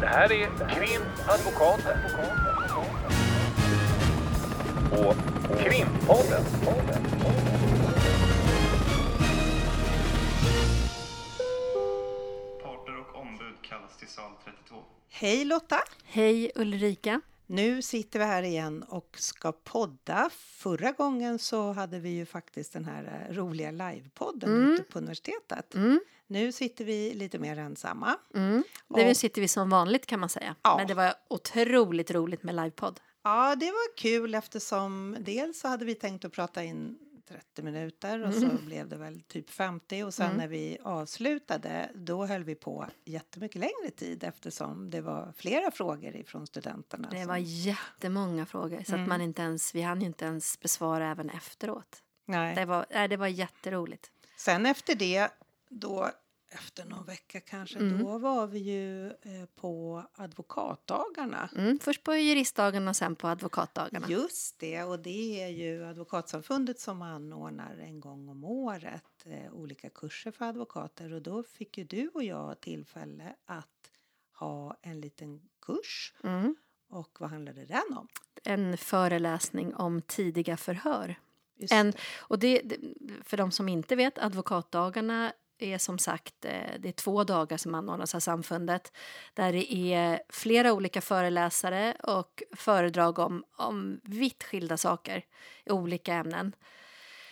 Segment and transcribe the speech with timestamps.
[0.00, 1.98] Det här är Krimadvokaten.
[4.92, 5.14] Och
[5.58, 6.44] Krimpodden.
[12.62, 14.76] Parter och ombud kallas till sal 32.
[15.10, 15.78] Hej Lotta!
[16.04, 17.20] Hej Ulrika.
[17.52, 20.30] Nu sitter vi här igen och ska podda.
[20.32, 24.72] Förra gången så hade vi ju faktiskt den här eh, roliga livepodden Mm.
[24.72, 25.74] ute på universitetet.
[25.74, 28.16] Mm, Nu sitter vi lite mer ensamma.
[28.34, 28.62] mm.
[28.88, 30.54] Där Och- sitter vi som vanligt kan man säga.
[30.62, 30.76] Ja.
[30.76, 33.00] Men det var otroligt roligt med livepodd.
[33.24, 36.98] Ja, det var kul eftersom dels så hade vi tänkt att prata in
[37.30, 40.36] 30 minuter och så blev det väl typ 50 och sen Mm.
[40.38, 46.16] när vi avslutade då höll vi på jättemycket längre tid eftersom det var flera frågor
[46.16, 47.08] ifrån studenterna.
[47.10, 49.02] Det som- var jättemånga frågor så Mm.
[49.02, 52.02] att man inte ens, vi hann ju inte ens besvara även efteråt.
[52.26, 52.54] Nej.
[52.54, 54.10] Det var, nej, det var jätteroligt.
[54.36, 55.28] Sen efter det,
[55.68, 56.10] då,
[56.50, 57.98] efter någon vecka kanske, Mm.
[58.04, 61.50] då var vi ju eh, på advokatdagarna.
[61.56, 64.06] Mm, först på juristdagarna och sen på advokatdagarna.
[64.08, 69.90] Just det, och det är ju Advokatsamfundet som anordnar en gång om året eh, olika
[69.90, 73.90] kurser för advokater och då fick ju du och jag tillfälle att
[74.32, 76.14] ha en liten kurs.
[76.24, 76.56] Mm.
[76.88, 78.08] Och vad handlade den om?
[78.44, 81.14] En föreläsning om tidiga förhör.
[81.70, 82.62] En, och det,
[83.24, 85.32] för de som inte vet, advokatdagarna
[85.62, 88.92] är som sagt eh, det är två dagar som anordnas av samfundet
[89.34, 95.24] där det är flera olika föreläsare och föredrag om, om vitt skilda saker
[95.64, 96.52] i olika ämnen.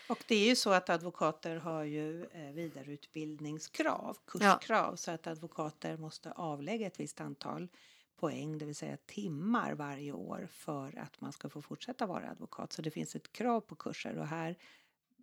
[0.09, 5.97] Och det är ju så att advokater har ju eh, vidareutbildningskrav, kurskrav, så att advokater
[5.97, 7.69] måste avlägga ett visst antal
[8.17, 12.73] poäng, det vill säga timmar varje år för att man ska få fortsätta vara advokat.
[12.73, 14.57] Så det finns ett krav på kurser och här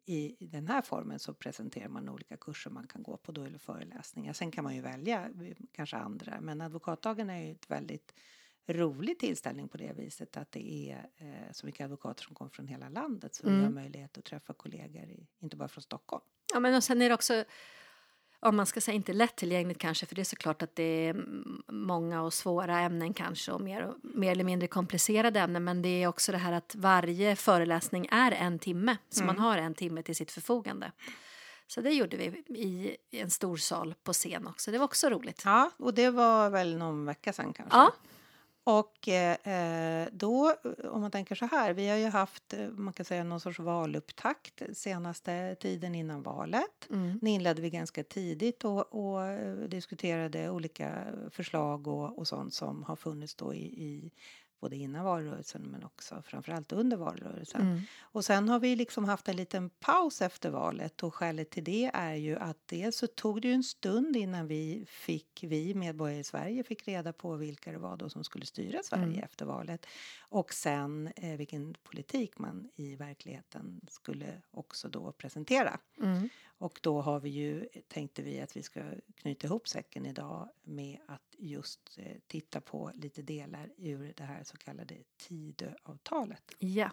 [0.06, 3.58] i den här formen så presenterar man olika kurser man kan gå på då eller
[3.60, 4.34] föreläsningar.
[4.34, 8.14] Sen kan man ju välja eh, kanske andra, men advokatdagen är ju ett väldigt
[8.68, 12.68] rolig tillställning på det viset att det är eh, så mycket advokater som kommer från
[12.68, 13.64] hela landet så vi Mm.
[13.64, 16.24] har möjlighet att träffa kollegor, i, inte bara från Stockholm.
[16.54, 17.44] Ja, men och sen är det också,
[18.46, 21.26] om man ska säga inte lättillgängligt kanske, för det är såklart att det är
[21.72, 26.08] många och svåra ämnen kanske och mer, mer eller mindre komplicerade ämnen, men det är
[26.08, 29.36] också det här att varje föreläsning är en timme, så Mm.
[29.36, 30.92] man har en timme till sitt förfogande.
[31.68, 34.72] Så det gjorde vi i i en stor sal på scen också.
[34.72, 35.42] Det var också roligt.
[35.46, 37.78] Ja, och det var väl någon vecka sedan kanske?
[37.78, 37.92] Ja.
[38.68, 40.54] Och eh, då,
[40.92, 43.60] om man tänker så här, vi har ju haft, eh, man kan säga någon sorts
[43.60, 46.88] valupptakt senaste tiden innan valet.
[46.90, 47.20] Mm.
[47.22, 52.84] Den inledde vi ganska tidigt och, och eh, diskuterade olika förslag och, och sånt som
[52.84, 54.12] har funnits då i, i
[54.60, 57.62] både innan valrörelsen men också framförallt under valrörelsen.
[57.62, 57.82] Mm.
[58.00, 61.92] Och sen har vi liksom haft en liten paus efter valet och skälet till det
[61.94, 66.20] är ju att dels så tog det ju en stund innan vi fick, vi medborgare
[66.20, 69.24] i Sverige fick reda på vilka det var då som skulle styra Sverige Mm.
[69.24, 69.86] efter valet.
[70.20, 75.80] Och sen eh, vilken politik man i verkligheten skulle också då presentera.
[76.02, 76.30] Mm.
[76.58, 78.84] Och då har vi ju, tänkte vi att vi ska
[79.16, 84.44] knyta ihop säcken idag med att just eh, titta på lite delar ur det här
[84.44, 86.52] så kallade Tidöavtalet.
[86.60, 86.92] Ja.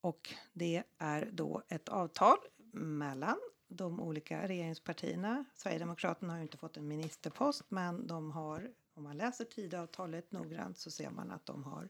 [0.00, 2.38] Och det är då ett avtal
[2.72, 5.44] mellan de olika regeringspartierna.
[5.54, 10.78] Sverigedemokraterna har ju inte fått en ministerpost men de har, om man läser Tidöavtalet noggrant
[10.78, 11.88] så ser man att de har,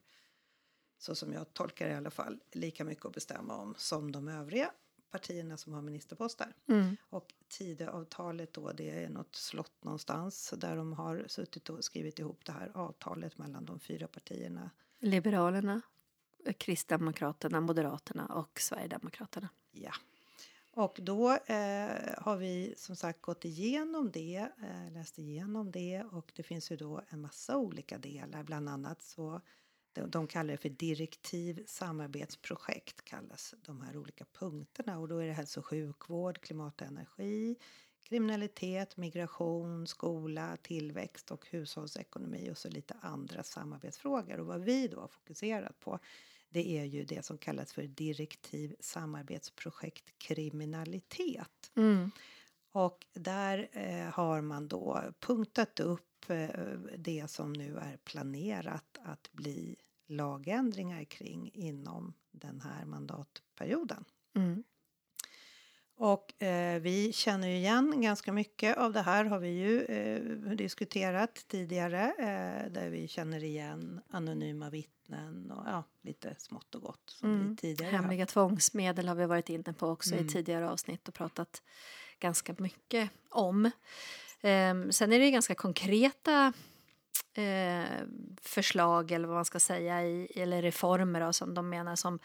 [0.98, 4.28] så som jag tolkar det i alla fall, lika mycket att bestämma om som de
[4.28, 4.70] övriga
[5.18, 6.54] partierna som har ministerposter.
[6.68, 6.96] Mm.
[7.10, 12.44] Och Tidöavtalet då, det är något slott någonstans där de har suttit och skrivit ihop
[12.44, 14.70] det här avtalet mellan de fyra partierna.
[14.98, 15.80] Liberalerna,
[16.58, 19.48] Kristdemokraterna, Moderaterna och Sverigedemokraterna.
[19.72, 19.92] Ja.
[20.72, 26.32] Och då eh, har vi som sagt gått igenom det, eh, läst igenom det och
[26.36, 28.42] det finns ju då en massa olika delar.
[28.42, 29.40] Bland annat så
[30.06, 35.32] de, kallar det för direktiv samarbetsprojekt kallas de här olika punkterna och då är det
[35.32, 37.56] hälso och sjukvård, klimat och energi,
[38.02, 44.40] kriminalitet, migration, skola, tillväxt och hushållsekonomi och så lite andra samarbetsfrågor.
[44.40, 45.98] Och vad vi då har fokuserat på
[46.48, 51.70] det är ju det som kallas för direktiv samarbetsprojekt kriminalitet.
[51.76, 52.10] Mm.
[52.72, 56.48] Och där eh, har man då punktat upp eh,
[56.96, 64.04] det som nu är planerat att bli lagändringar kring inom den här mandatperioden.
[64.34, 64.64] Mm.
[65.98, 70.50] Och eh, vi känner ju igen ganska mycket av det här har vi ju eh,
[70.56, 77.02] diskuterat tidigare eh, där vi känner igen anonyma vittnen och ja, lite smått och gott
[77.10, 77.50] som Mm.
[77.50, 80.26] vi tidigare Hemliga tvångsmedel har vi varit inne på också Mm.
[80.26, 81.62] i tidigare avsnitt och pratat
[82.18, 83.70] ganska mycket om.
[84.40, 86.52] Ehm, sen är det ganska konkreta
[87.38, 87.84] eh,
[88.42, 92.18] förslag eller vad man ska säga, i, eller reformer då, som de menar som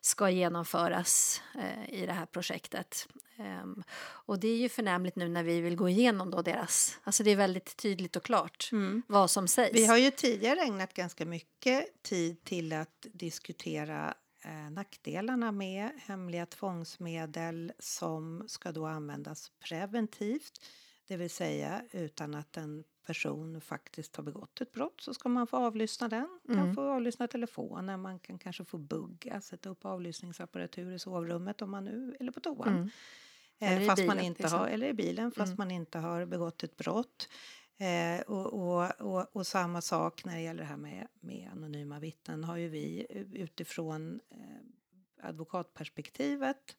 [0.00, 3.08] ska genomföras eh, i det här projektet.
[3.38, 7.22] Um, och det är ju förnämligt nu när vi vill gå igenom då deras, alltså
[7.22, 9.02] det är väldigt tydligt och klart Mm.
[9.06, 9.74] vad som sägs.
[9.74, 14.14] Vi har ju tidigare ägnat ganska mycket tid till att diskutera
[14.44, 20.52] eh, nackdelarna med hemliga tvångsmedel som ska då användas preventivt.
[21.08, 25.46] Det vill säga utan att en person faktiskt har begått ett brott så ska man
[25.46, 26.40] få avlyssna den.
[26.42, 26.74] Man Mm.
[26.74, 31.84] få avlyssna telefonen, man kan kanske få bugga, sätta upp avlyssningsapparatur i sovrummet om man
[31.84, 32.68] nu, eller på toan.
[32.68, 32.90] Mm.
[33.58, 35.56] Eh, Eller fast man bilen, inte till har, eller i bilen fast Mm.
[35.58, 37.28] man inte har begått ett brott.
[37.80, 41.98] Eh, och, och, och, och samma sak när det gäller det här med, med anonyma
[41.98, 46.76] vittnen har ju vi eh, utifrån eh, advokatperspektivet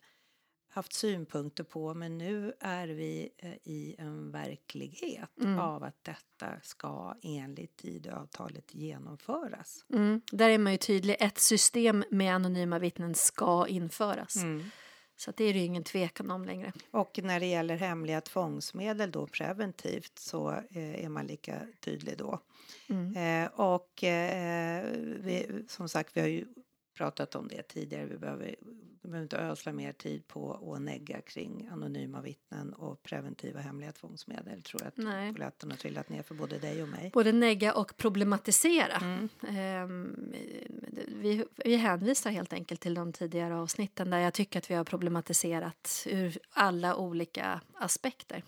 [0.70, 5.60] haft synpunkter på men nu är vi eh, i en verklighet Mm.
[5.60, 9.86] av att detta ska enligt Tidöavtalet genomföras.
[9.94, 10.22] Mm.
[10.32, 14.36] Där är man ju tydlig, ett system med anonyma vittnen ska införas.
[15.18, 16.74] Så att det är det ju ingen tvekan om längre.
[16.92, 22.40] Och när det gäller hemliga tvångsmedel då preventivt så eh, är man lika tydlig då.
[22.90, 23.44] Mm.
[23.46, 24.86] Eh, och eh,
[25.20, 26.46] vi, som sagt, vi har ju
[27.00, 28.06] pratat om det tidigare.
[28.06, 28.56] Vi behöver,
[29.02, 33.92] vi behöver inte ösla mer tid på att negga kring anonyma vittnen och preventiva hemliga
[33.92, 34.62] tvångsmedel.
[34.62, 37.12] Tror att polletten har trillat ner för både dig och mig.
[37.14, 38.98] Både negga och problematisera.
[38.98, 39.30] Mm.
[39.48, 40.34] Ehm,
[41.08, 44.84] vi, vi hänvisar helt enkelt till de tidigare avsnitten där jag tycker att vi har
[44.84, 48.44] problematiserat ur alla olika aspekter.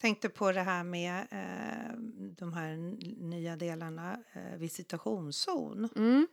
[0.00, 1.98] Tänkte på det här med eh,
[2.38, 2.76] de här
[3.22, 5.88] nya delarna, eh, visitationszon.
[5.96, 6.26] Mm.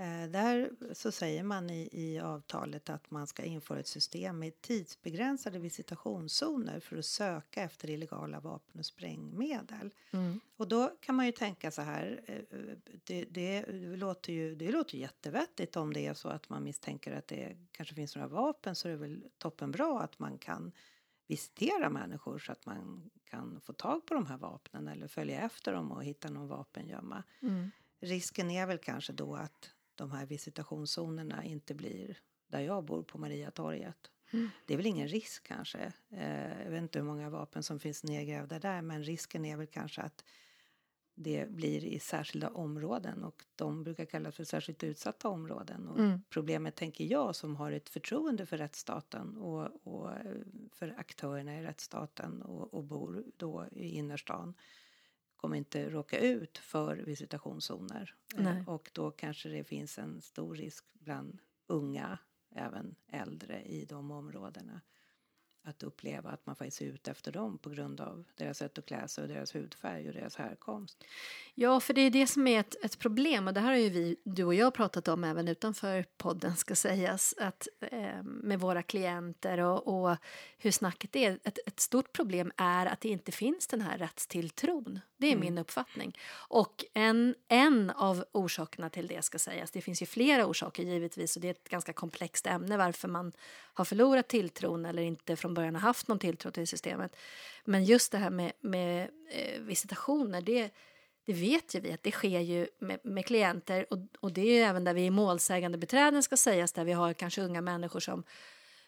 [0.00, 4.60] Eh, där så säger man i, i avtalet att man ska införa ett system med
[4.60, 9.94] tidsbegränsade visitationszoner för att söka efter illegala vapen och sprängmedel.
[10.10, 10.40] Mm.
[10.56, 12.58] Och då kan man ju tänka så här, eh,
[13.04, 13.64] det, det,
[13.96, 17.94] låter ju, det låter jättevettigt om det är så att man misstänker att det kanske
[17.94, 20.72] finns några vapen så är det väl toppenbra att man kan
[21.26, 25.72] visitera människor så att man kan få tag på de här vapnen eller följa efter
[25.72, 27.22] dem och hitta någon vapengömma.
[27.42, 27.70] Mm.
[28.00, 32.18] Risken är väl kanske då att de här visitationszonerna inte blir
[32.48, 34.10] där jag bor på Mariatorget.
[34.30, 34.50] Mm.
[34.66, 35.92] Det är väl ingen risk kanske.
[36.10, 39.66] Eh, jag vet inte hur många vapen som finns nedgrävda där men risken är väl
[39.66, 40.24] kanske att
[41.14, 45.88] det blir i särskilda områden och de brukar kallas för särskilt utsatta områden.
[45.88, 46.22] Och Mm.
[46.30, 50.36] Problemet tänker jag som har ett förtroende för rättsstaten och, och eh,
[50.72, 54.54] för aktörerna i rättsstaten och, och bor då i innerstan
[55.38, 58.14] kommer inte råka ut för visitationszoner.
[58.36, 58.64] Eh, Nej.
[58.66, 62.18] Och då kanske det finns en stor risk bland unga,
[62.54, 64.80] även äldre i de områdena
[65.64, 68.86] att uppleva att man faktiskt är ute efter dem på grund av deras sätt att
[68.86, 71.04] klä sig och deras hudfärg och deras härkomst.
[71.54, 73.88] Ja, för det är det som är ett, ett problem och det här har ju
[73.88, 78.82] vi, du och jag pratat om även utanför podden ska sägas, att eh, med våra
[78.82, 80.16] klienter och, och
[80.58, 81.38] hur snacket är.
[81.44, 85.00] Ett, ett stort problem är att det inte finns den här rättstilltron.
[85.16, 85.40] Det är Mm.
[85.40, 86.18] min uppfattning.
[86.48, 91.36] Och en, en av orsakerna till det ska sägas, det finns ju flera orsaker givetvis
[91.36, 93.32] och det är ett ganska komplext ämne varför man
[93.74, 97.16] har förlorat tilltron eller inte från början har haft någon tilltro till systemet.
[97.64, 100.70] Men just det här med, med eh, visitationer, det
[101.28, 104.54] det vet ju vi att det sker ju med, med klienter och, och det är
[104.54, 108.00] ju även där vi är målsägande beträden ska sägas där vi har kanske unga människor
[108.00, 108.24] som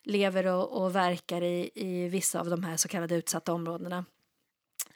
[0.02, 4.04] lever och, och verkar i, i vissa av de här så kallade utsatta områdena.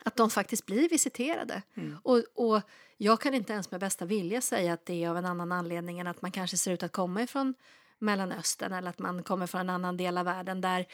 [0.05, 1.63] Att de faktiskt blir visiterade.
[1.75, 1.99] Mm.
[2.03, 2.61] Och, och
[2.97, 5.99] jag kan inte ens med bästa vilja säga att det är av en annan anledning
[5.99, 7.55] än att man kanske ser ut att komma ifrån
[7.99, 10.87] Mellanöstern eller att man kommer från en annan del av världen där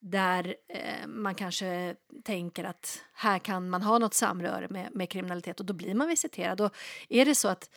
[0.00, 5.60] där eh, man kanske tänker att här kan man ha något samröre med, med kriminalitet
[5.60, 6.60] och då blir man visiterad.
[6.60, 6.74] Och
[7.08, 7.70] är det så att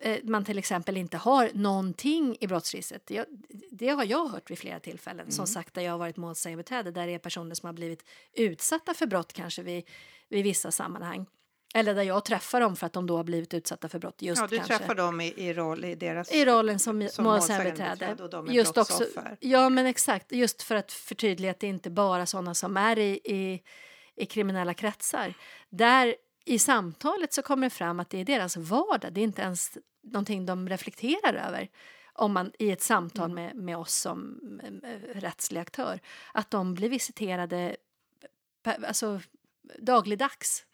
[0.00, 3.06] eh, man till exempel inte har någonting i brottsregistret.
[3.06, 3.26] Det,
[3.70, 5.30] det har jag hört vid flera tillfällen.
[5.30, 8.94] Som sagt, där jag har varit målsägandebiträde där det är personer som har blivit utsatta
[8.94, 9.84] för brott kanske vid,
[10.28, 11.26] vid vissa sammanhang.
[11.76, 14.22] Eller där jag träffar dem för att de då har blivit utsatta för brott.
[14.22, 14.78] Just ja, du kanske.
[14.78, 16.32] träffar dem i, i roll i deras...
[16.32, 17.90] I rollen som, som målsägandebiträde.
[17.90, 19.06] målsägandebiträde och de är Just också,
[19.40, 20.32] ja, men exakt.
[20.32, 23.62] Just för att förtydliga att det inte bara är sådana som är i, i,
[24.16, 25.34] i kriminella kretsar.
[25.68, 29.12] Där i samtalet så kommer det fram att det är deras vardag.
[29.12, 31.68] Det är inte ens någonting de reflekterar över
[32.12, 33.44] om man i ett samtal Mm.
[33.44, 34.40] med, med oss som
[34.84, 36.00] eh, rättslig aktör.
[36.34, 37.76] Att de blir visiterade
[38.62, 39.20] per- alltså,
[39.78, 40.64] dagligdags,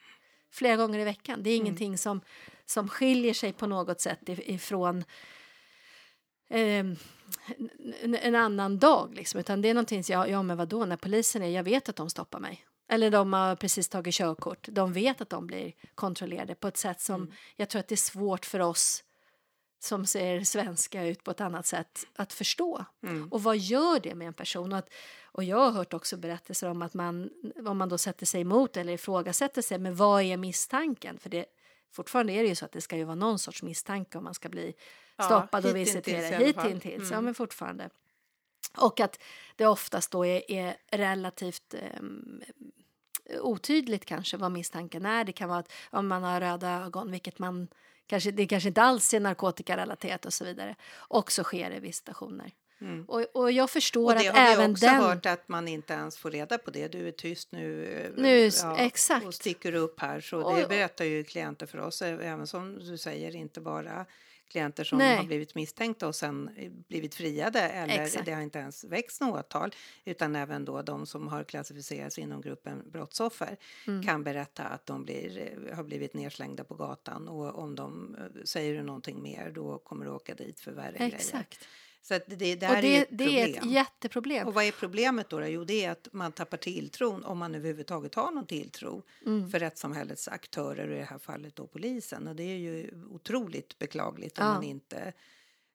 [0.51, 1.43] flera gånger i veckan.
[1.43, 1.67] Det är Mm.
[1.67, 2.21] ingenting som,
[2.67, 5.05] som skiljer sig på något sätt if- ifrån
[6.51, 6.85] eh,
[8.03, 9.15] en, en annan dag.
[9.15, 9.41] Liksom.
[9.41, 11.97] Utan det är någonting som, ja, ja men vadå, när polisen är, jag vet att
[11.97, 12.65] de stoppar mig.
[12.89, 14.69] Eller de har precis tagit körkort.
[14.71, 17.33] De vet att de blir kontrollerade på ett sätt som Mm.
[17.57, 19.05] jag tror att det är svårt för oss
[19.83, 22.85] som ser svenska ut på ett annat sätt att förstå.
[23.03, 23.29] Mm.
[23.29, 24.73] Och vad gör det med en person?
[24.73, 24.89] Och, att,
[25.25, 27.31] och jag har hört också berättelser om att man,
[27.67, 31.19] om man då sätter sig emot eller ifrågasätter sig, men vad är misstanken?
[31.19, 31.47] För det,
[31.93, 34.35] fortfarande är det ju så att det ska ju vara någon sorts misstanke om man
[34.35, 34.75] ska bli
[35.17, 36.35] Ja, stoppad och visiterad.
[36.55, 36.67] fall.
[36.67, 37.25] Hitintills, ja Mm.
[37.25, 37.91] men fortfarande.
[38.77, 39.19] Och att
[39.57, 42.43] det oftast då är, är relativt ehm,
[43.41, 45.25] otydligt kanske vad misstanken är.
[45.25, 47.69] Det kan vara att om man har röda ögon, vilket man
[48.11, 50.77] kanske, det kanske inte alls är narkotikarelaterat och så vidare.
[50.93, 52.53] Och så sker det visitationer.
[52.81, 53.05] Mm.
[53.09, 54.95] Och, och jag förstår Och det att har vi även också den...
[55.03, 56.89] hört att man inte ens får reda på det.
[56.89, 59.27] Du är tyst nu, eh, Nu, exakt.
[59.27, 60.21] och sticker upp här.
[60.21, 64.07] Så Och- det berättar ju klienter för oss, eh, även som du säger, inte bara
[64.51, 65.17] klienter som Nej.
[65.17, 68.25] har blivit misstänkta och sen eh, blivit friade eller Exakt.
[68.27, 72.41] det har inte ens väckts något åtal utan även då de som har klassificerats inom
[72.41, 74.03] gruppen brottsoffer Mm.
[74.03, 78.43] kan berätta att de blir, eh, har blivit nedslängda på gatan och om de eh,
[78.45, 81.13] säger du någonting mer då kommer du åka dit för värre grejer.
[82.03, 84.49] Så att det, det Och där är det, ett det är ett jätteproblem.
[84.49, 85.41] Och vad är problemet då?
[85.41, 85.47] då?
[85.47, 89.51] Jo, det är att man tappar tilltron, om man överhuvudtaget har någon tilltro Mm.
[89.51, 92.29] för rättssamhällets aktörer, och i det här fallet då polisen.
[92.29, 94.55] Och det är ju otroligt beklagligt om Ja.
[94.55, 95.13] man inte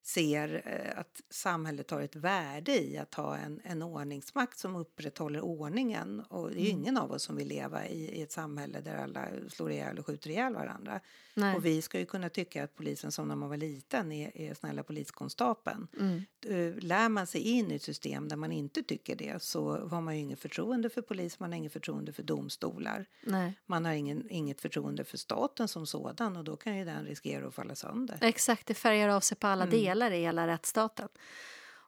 [0.08, 5.42] ser eh, att samhället har ett värde i att ha en, en ordningsmakt som upprätthåller
[5.42, 6.20] ordningen.
[6.20, 6.82] Och det är ju Mm.
[6.82, 10.06] ingen av oss som vill leva i, i ett samhälle där alla slår ihjäl och
[10.06, 11.00] skjuter ihjäl varandra.
[11.34, 11.56] Nej.
[11.56, 14.54] Och vi ska ju kunna tycka att polisen som när man var liten är, är
[14.54, 15.88] snälla poliskonstapeln.
[16.00, 16.22] Mm.
[16.46, 20.02] Eh, Lär man sig in i ett system där man inte tycker det så har
[20.02, 23.06] man ju inget förtroende för polis, man har inget förtroende för domstolar.
[23.24, 23.54] Nej.
[23.66, 27.48] Man har ingen, inget förtroende för staten som sådan och då kan ju den riskera
[27.48, 28.18] att falla sönder.
[28.22, 29.76] Exakt, det färgar av sig på alla Mm.
[29.80, 31.10] delar i hela rättsstaten.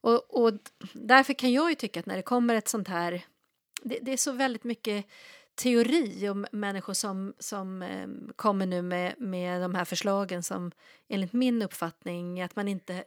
[0.02, 0.54] Och, och
[0.94, 3.26] därför kan jag ju tycka att när det kommer ett sånt här...
[3.82, 5.06] Det, det är så väldigt mycket
[5.56, 10.72] teori om människor som, som eh, kommer nu med, med de här förslagen som
[11.08, 13.04] enligt min uppfattning att man inte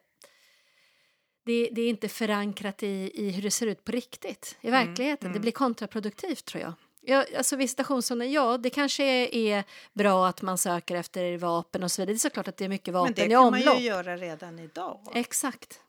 [1.44, 4.86] det, det är inte förankrat i, i hur det ser ut på riktigt i Mm,
[4.86, 5.28] verkligheten.
[5.28, 5.42] Det mm.
[5.42, 6.72] blir kontraproduktivt tror jag.
[7.02, 9.04] Ja, alltså visitationszoner, ja det kanske
[9.36, 12.12] är, bra att man söker efter vapen och så vidare.
[12.14, 13.80] Det är såklart att det är mycket vapen Men det i kan man omlopp.
[13.80, 15.00] ju göra redan idag.
[15.14, 15.80] Exakt.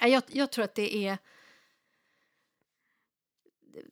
[0.00, 1.18] Ja, Jag, jag tror att det är...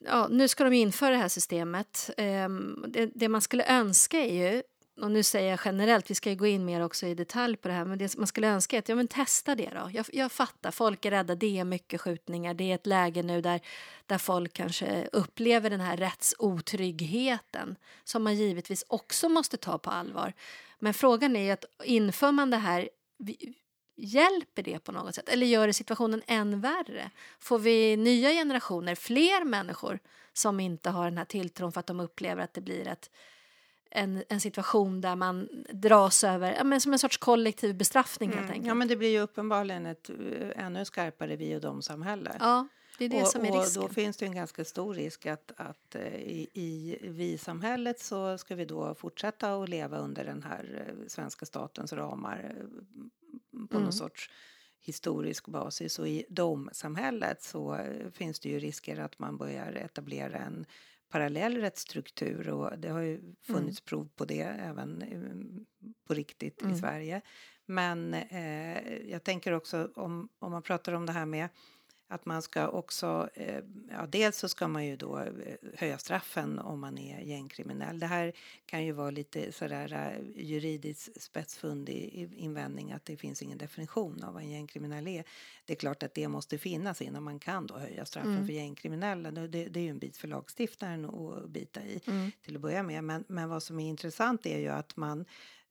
[0.00, 2.10] Ja, nu ska de införa det här systemet.
[2.16, 4.62] Ehm, det, det man skulle önska är ju,
[5.00, 7.68] och nu säger jag generellt, vi ska ju gå in mer också i detalj på
[7.68, 9.90] det här, men det man skulle önska är att ja, men testa det då.
[9.92, 13.40] Jag, jag fattar, folk är rädda, det är mycket skjutningar, det är ett läge nu
[13.40, 13.60] där,
[14.06, 20.32] där folk kanske upplever den här rättsotryggheten som man givetvis också måste ta på allvar.
[20.78, 22.88] Men frågan är ju att inför man det här
[23.18, 23.54] vi-
[23.98, 25.28] Hjälper det på något sätt?
[25.28, 27.10] Eller gör det situationen än värre?
[27.38, 29.98] Får vi nya generationer, fler människor
[30.32, 33.10] som inte har den här tilltron för att de upplever att det blir ett,
[33.96, 38.40] en, en situation där man dras över, ja, men som en sorts kollektiv bestraffning helt
[38.40, 38.50] Mm.
[38.50, 38.66] enkelt.
[38.66, 42.36] Ja, men det blir ju uppenbarligen ett eh, ännu skarpare vi och dom-samhälle.
[42.40, 45.26] Ja, det är det och, som är och då finns det en ganska stor risk
[45.26, 50.42] att, att eh, i, i vi-samhället så ska vi då fortsätta att leva under den
[50.42, 52.54] här eh, svenska statens ramar
[53.70, 53.82] på Mm.
[53.82, 54.30] någon sorts
[54.80, 55.98] historisk basis.
[55.98, 57.78] Och i domsamhället så
[58.12, 60.66] finns det ju risker att man börjar etablera en
[61.08, 65.66] parallell rättsstruktur och det har ju funnits prov på det även eh,
[66.06, 66.74] på riktigt Mm.
[66.74, 67.20] i Sverige.
[67.66, 71.48] Men eh, jag tänker också om, om man pratar om det här med
[72.08, 73.60] att man ska också, eh,
[73.90, 75.28] ja dels så ska man ju då eh,
[75.74, 77.98] höja straffen om man är gängkriminell.
[77.98, 78.32] Det här
[78.66, 84.34] kan ju vara lite sådär eh, juridiskt spetsfundig invändning att det finns ingen definition av
[84.34, 85.24] vad en gängkriminell är.
[85.64, 88.46] Det är klart att det måste finnas innan man kan då höja straffen Mm.
[88.46, 89.30] för gängkriminella.
[89.30, 92.30] Det, det det är ju en bit för lagstiftaren att bita i Mm.
[92.44, 93.04] till att börja med.
[93.04, 95.24] Men, men vad som är intressant är ju att man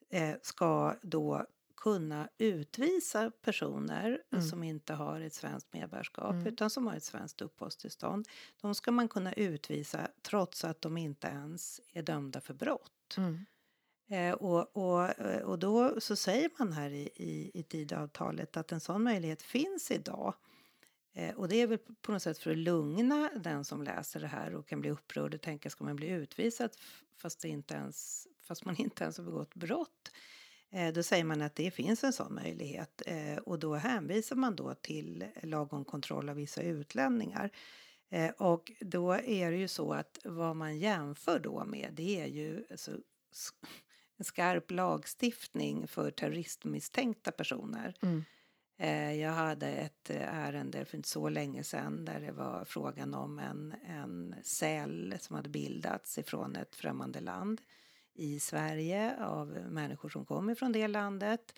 [0.09, 1.45] eh, ska då
[1.77, 4.43] kunna utvisa personer Mm.
[4.45, 6.47] som inte har ett svenskt medborgarskap Mm.
[6.47, 8.27] utan som har ett svenskt uppehållstillstånd.
[8.61, 13.15] De ska man kunna utvisa trots att de inte ens är dömda för brott.
[13.17, 13.45] Mm.
[14.09, 18.71] Eh, och, och, eh, och då så säger man här i, i, i Tidöavtalet att
[18.71, 20.33] en sån möjlighet finns idag.
[21.13, 24.27] Eh, och det är väl på något sätt för att lugna den som läser det
[24.27, 26.69] här och kan bli upprörd och tänka ska man bli utvisad
[27.21, 30.11] fast, det inte ens, fast man inte ens har begått brott.
[30.75, 34.55] Eh, då säger man att det finns en sån möjlighet eh, och då hänvisar man
[34.55, 37.49] då till lag om kontroll av vissa utlänningar.
[38.09, 42.27] Eh, och då är det ju så att vad man jämför då med det är
[42.27, 42.91] ju alltså,
[44.19, 47.95] skarp lagstiftning för terroristmisstänkta personer.
[48.01, 48.23] Mm.
[49.19, 53.75] Jag hade ett ärende för inte så länge sedan där det var frågan om en,
[53.87, 57.61] en cell som hade bildats ifrån ett främmande land
[58.15, 61.53] i Sverige av människor som kom ifrån det landet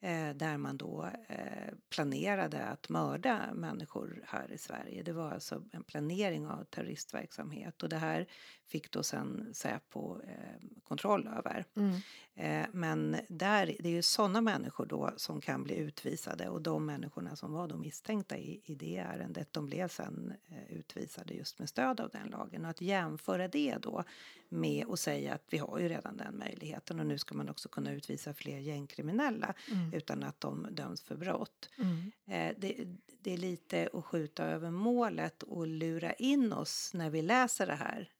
[0.00, 5.02] eh, där man då eh, planerade att mörda människor här i Sverige.
[5.02, 8.26] Det var alltså en planering av terroristverksamhet och det här
[8.66, 11.64] fick då sen Säpo eh, kontroll över.
[11.76, 12.00] Mm.
[12.38, 16.86] Eh, men där, det är ju sådana människor då som kan bli utvisade och de
[16.86, 21.58] människorna som var då misstänkta i, i det ärendet de blev sen eh, utvisade just
[21.58, 22.64] med stöd av den lagen.
[22.64, 24.04] Och att jämföra det då
[24.48, 27.68] med att säga att vi har ju redan den möjligheten och nu ska man också
[27.68, 29.94] kunna utvisa fler gängkriminella Mm.
[29.94, 31.70] utan att de döms för brott.
[31.78, 32.12] Mm.
[32.26, 32.86] Eh, det,
[33.20, 37.74] det är lite att skjuta över målet och lura in oss när vi läser det
[37.74, 38.10] här.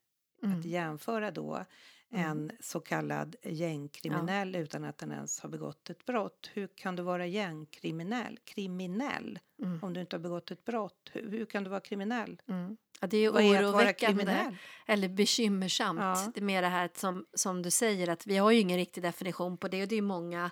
[0.43, 0.59] Mm.
[0.59, 1.65] Att jämföra då
[2.11, 6.51] en så kallad gängkriminell utan att den ens har begått ett brott.
[6.53, 8.39] Hur kan du vara gängkriminell?
[8.45, 9.39] Kriminell?
[9.63, 9.79] Mm.
[9.83, 11.11] Om du inte har begått ett brott.
[11.13, 12.41] Hur, hur kan du vara kriminell?
[12.49, 12.77] Mm.
[13.01, 14.57] Ja, det är ju Vad är oroväckande kriminell?
[14.87, 16.01] eller bekymmersamt.
[16.01, 16.33] Ja.
[16.35, 19.03] Det är mer det här som, som du säger att vi har ju ingen riktig
[19.03, 20.51] definition på det och det är många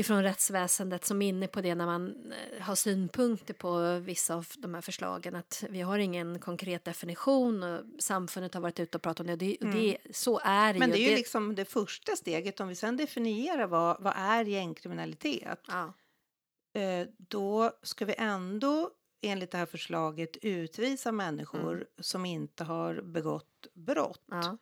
[0.00, 4.46] ifrån rättsväsendet som är inne på det när man eh, har synpunkter på vissa av
[4.56, 9.02] de här förslagen att vi har ingen konkret definition och samfundet har varit ute och
[9.02, 10.94] pratat om det och det, och det så är det Men ju.
[10.94, 12.60] det är ju liksom det första steget.
[12.60, 15.60] Om vi sen definierar vad, vad är gängkriminalitet.
[15.68, 15.92] ja.
[16.80, 18.90] eh, då ska vi ändå
[19.22, 24.24] enligt det här förslaget utvisa människor som inte har begått brott.
[24.30, 24.58] Ja.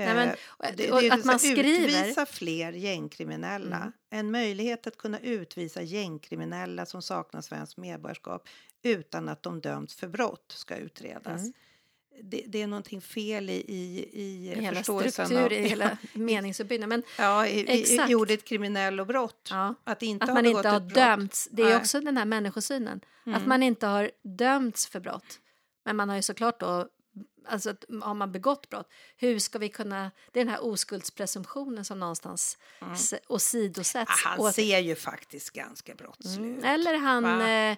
[0.00, 3.76] Eh, Nej, men, det, och det att man skriver- Utvisa fler gängkriminella.
[3.76, 3.92] Mm.
[4.10, 8.48] En möjlighet att kunna utvisa gängkriminella som saknar svenskt medborgarskap
[8.82, 11.40] utan att de dömts för brott ska utredas.
[11.40, 11.52] Mm.
[12.22, 16.88] Det, det är någonting fel i, i, i hela förståelsen struktur av, i hela meningsuppbyggnaden.
[16.88, 18.14] Men ja, i, i, i Exakt.
[18.14, 19.48] ordet kriminell och brott.
[19.50, 21.48] ja, Att inte att man inte har dömts.
[21.52, 21.76] Det är Nej.
[21.76, 23.00] också den här människosynen.
[23.20, 23.48] Att Mm.
[23.48, 25.40] man inte har dömts för brott.
[25.84, 26.88] Men man har ju såklart då,
[27.46, 31.84] alltså att har man begått brott, hur ska vi kunna, det är den här oskuldspresumtionen
[31.84, 32.94] som någonstans mm.
[33.28, 34.10] åsidosätts.
[34.26, 36.58] Ah, han åt- ser ju faktiskt ganska brottslig Mm.
[36.58, 36.64] ut.
[36.64, 37.76] Eller han, eh,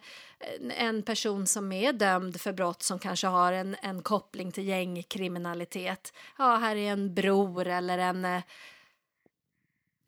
[0.70, 6.12] en person som är dömd för brott som kanske har en, en koppling till gängkriminalitet.
[6.38, 8.24] Ja, här är en bror eller en...
[8.24, 8.42] Eh,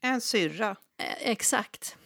[0.01, 0.77] En syrra
[1.21, 1.97] exakt.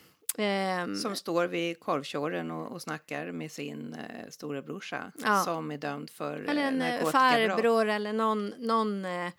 [0.40, 5.42] Ehm, som står vid korvtjoren och, och snackar med sin eh, storebrorsa Ja.
[5.44, 9.32] som är dömd för eller eh, en eh, farbror eller någon, någon eh, eh,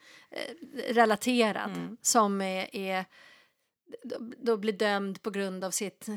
[0.93, 1.97] relaterad Mm.
[2.01, 3.05] som är, är
[4.37, 6.07] då, blir dömd på grund av sitt,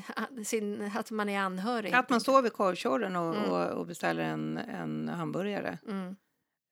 [0.44, 1.92] sin, att man är anhörig.
[1.94, 3.50] Att man står vid korvtjoren och, Mm.
[3.50, 5.78] och, och beställer en, en hamburgare.
[5.88, 6.16] Mm.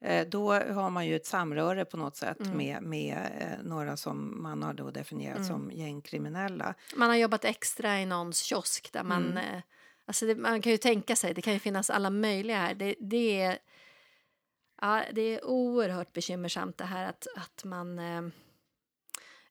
[0.00, 2.56] Eh, då har man ju ett samröre på något sätt Mm.
[2.56, 5.48] med, med eh, några som man har då definierat Mm.
[5.48, 6.74] som gängkriminella.
[6.96, 9.24] Man har jobbat extra i någons kiosk där man...
[9.24, 9.36] Mm.
[9.36, 9.62] Eh,
[10.06, 12.74] alltså det, man kan ju tänka sig, det kan ju finnas alla möjliga här.
[12.74, 13.58] Det, det, är,
[14.80, 17.98] ja, det är oerhört bekymmersamt det här att, att man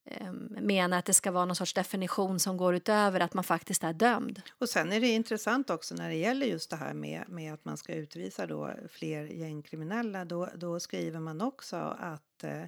[0.06, 3.44] eh, eh, menar att det ska vara någon sorts definition som går utöver att man
[3.44, 4.42] faktiskt är dömd.
[4.58, 7.66] Och sen är det intressant också när det gäller just det här med, med att
[7.66, 10.26] man ska utvisa då fler gängkriminella.
[10.26, 12.62] Då, då skriver man också att eh,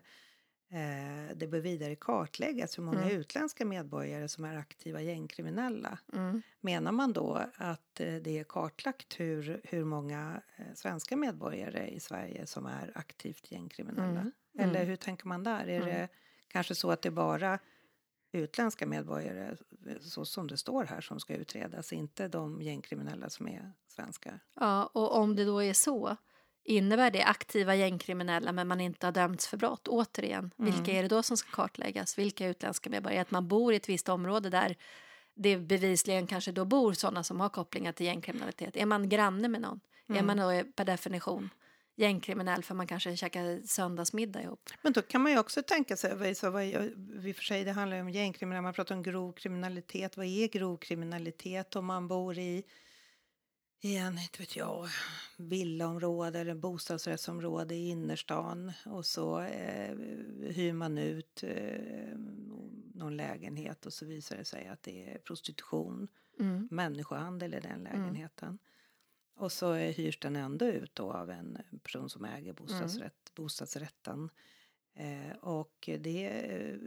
[0.73, 3.15] eh, det bör vidare kartläggas hur många Mm.
[3.17, 5.97] utländska medborgare som är aktiva gängkriminella.
[6.13, 6.41] Mm.
[6.61, 11.99] Menar man då att eh, det är kartlagt hur, hur många eh, svenska medborgare i
[11.99, 14.19] Sverige som är aktivt gängkriminella?
[14.21, 14.31] Mm.
[14.59, 14.87] Eller Mm.
[14.87, 15.67] hur tänker man där?
[15.67, 15.87] Är Mm.
[15.89, 16.07] det
[16.51, 17.59] kanske så att det är bara
[18.33, 19.57] utländska medborgare,
[20.01, 24.39] så som det står här, som ska utredas, inte de gängkriminella som är svenskar?
[24.55, 26.15] Ja, och om det då är så,
[26.63, 29.87] innebär det aktiva gängkriminella men man inte har dömts för brott?
[29.87, 30.71] Återigen, Mm.
[30.71, 32.17] vilka är det då som ska kartläggas?
[32.17, 33.21] Vilka utländska medborgare?
[33.21, 34.75] Att man bor i ett visst område där
[35.35, 38.77] det bevisligen kanske då bor sådana som har kopplingar till gängkriminalitet.
[38.77, 39.79] Är man granne med någon?
[40.07, 40.27] Är Mm.
[40.27, 41.49] man då per definition
[41.95, 44.69] gängkriminell för man kanske käkar söndagsmiddag ihop?
[44.81, 47.71] Men då kan man ju också tänka sig, så vad, i och för sig det
[47.71, 52.07] handlar ju om gängkriminalitet, man pratar om grov kriminalitet, vad är grov kriminalitet om man
[52.07, 52.63] bor i
[53.83, 54.87] i en, inte vet jag,
[55.37, 59.95] villaområde eller bostadsrättsområde i innerstan och så eh,
[60.39, 62.17] hyr man ut eh,
[62.93, 66.07] någon lägenhet och så visar det sig att det är prostitution,
[66.39, 66.67] Mm.
[66.71, 68.59] människohandel i den lägenheten.
[69.41, 74.29] Och så eh, hyrs den ändå ut då av en person som äger bostadsrätt, bostadsrätten.
[74.93, 76.77] Eh, och det eh,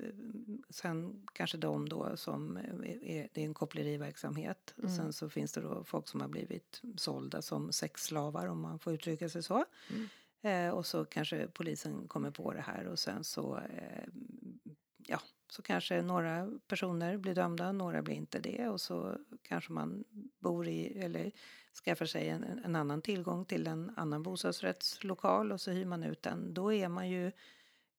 [0.70, 4.74] sen kanske de då som är, det är en koppleriverksamhet.
[4.78, 4.96] Mm.
[4.96, 8.92] Sen så finns det då folk som har blivit sålda som sexslavar om man får
[8.92, 9.64] uttrycka sig så.
[9.90, 10.08] Mm.
[10.42, 14.08] Eh, och så kanske polisen kommer på det här och sen så eh,
[15.06, 20.04] ja, så kanske några personer blir dömda, några blir inte det och så kanske man
[20.44, 21.32] bor i eller
[21.84, 26.22] skaffar sig en, en annan tillgång till en annan bostadsrättslokal och så hyr man ut
[26.22, 26.54] den.
[26.54, 27.32] Då är man ju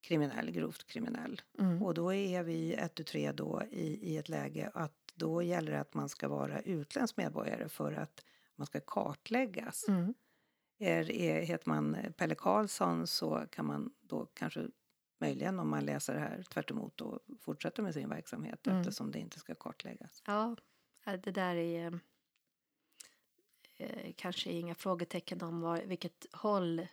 [0.01, 1.41] kriminell, grovt kriminell.
[1.59, 1.83] Mm.
[1.83, 5.71] Och då är vi ett och tre då i, i ett läge att då gäller
[5.71, 9.85] det att man ska vara utländsk medborgare för att man ska kartläggas.
[9.87, 10.13] Mm.
[10.79, 14.67] Är, är, heter man Pelle Karlsson så kan man då kanske
[15.21, 18.79] möjligen om man läser det här tvärt emot och fortsätter med sin verksamhet Mm.
[18.79, 20.23] eftersom det inte ska kartläggas.
[20.25, 20.55] Ja,
[21.05, 21.99] det där är
[23.77, 26.87] eh, kanske inga frågetecken om var, vilket håll eh,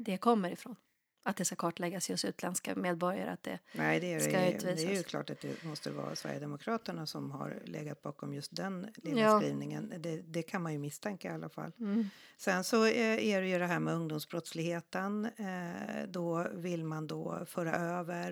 [0.00, 0.76] det kommer ifrån.
[1.22, 3.30] Att det ska kartläggas just utländska medborgare.
[3.30, 5.06] Att det, Nej, det är, Ska det, är- det är ju utvisas.
[5.06, 9.40] klart att det måste vara Sverigedemokraterna som har legat bakom just den lilla Ja.
[9.40, 9.92] skrivningen.
[9.98, 11.72] Det, det kan man ju misstänka i alla fall.
[11.78, 12.08] mm.
[12.36, 15.24] Sen så är det ju det här med ungdomsbrottsligheten.
[15.36, 18.30] Eh, Då vill man då föra över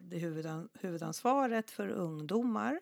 [0.00, 2.80] det huvudan, huvudansvaret för ungdomar.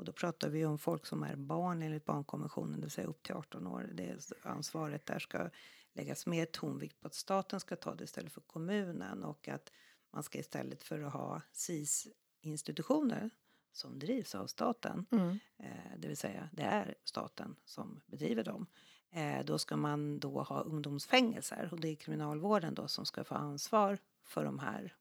[0.00, 3.22] Och då pratar vi om folk som är barn enligt barnkonventionen, det vill säga upp
[3.22, 3.90] till 18 år.
[3.92, 5.50] Det ansvaret där ska
[5.92, 9.72] läggas mer tonvikt på att staten ska ta det istället för kommunen och att
[10.12, 13.30] man ska istället för att ha SIS-institutioner
[13.72, 15.38] som drivs av staten Mm.
[15.58, 18.66] eh, det vill säga det är staten som bedriver dem.
[19.10, 23.34] Eh, då ska man då ha ungdomsfängelser och det är kriminalvården då som ska få
[23.34, 24.94] ansvar för de här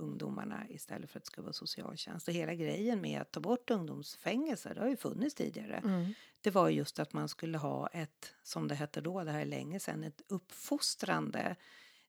[0.00, 2.28] ungdomarna istället för att det ska vara socialtjänst.
[2.28, 5.76] Och hela grejen med att ta bort ungdomsfängelser, det har ju funnits tidigare.
[5.76, 6.14] Mm.
[6.40, 9.46] Det var just att man skulle ha ett, som det hette då, det här är
[9.46, 11.56] länge sedan, ett uppfostrande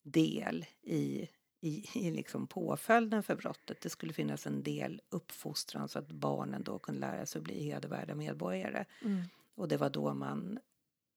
[0.04, 1.28] del i,
[1.62, 3.82] i, i liksom påföljden för brottet.
[3.82, 7.64] Det skulle finnas en del uppfostran så att barnen då kunde lära sig att bli
[7.64, 8.86] hedervärda medborgare.
[9.02, 9.24] Mm.
[9.56, 10.60] Och det var då man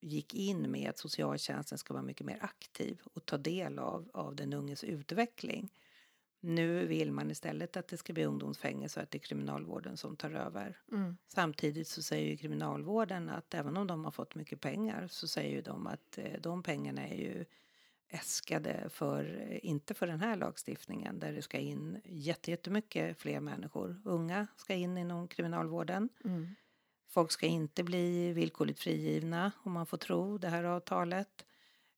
[0.01, 4.37] gick in med att socialtjänsten ska vara mycket mer aktiv och ta del av, av
[4.37, 5.71] den unges utveckling.
[6.47, 10.17] Nu vill man istället att det ska bli ungdomsfängelse och att det är kriminalvården som
[10.17, 10.79] tar över.
[10.93, 11.17] Mm.
[11.29, 15.51] Samtidigt så säger ju kriminalvården att även om de har fått mycket pengar så säger
[15.51, 17.45] ju de att eh, de pengarna är ju
[18.09, 23.41] äskade för, eh, inte för den här lagstiftningen där det ska in jätte- jättemycket fler
[23.41, 24.01] människor.
[24.05, 26.09] Unga ska in inom kriminalvården.
[26.25, 26.55] Mm.
[27.09, 31.47] Folk ska inte bli villkorligt frigivna om man får tro det här avtalet.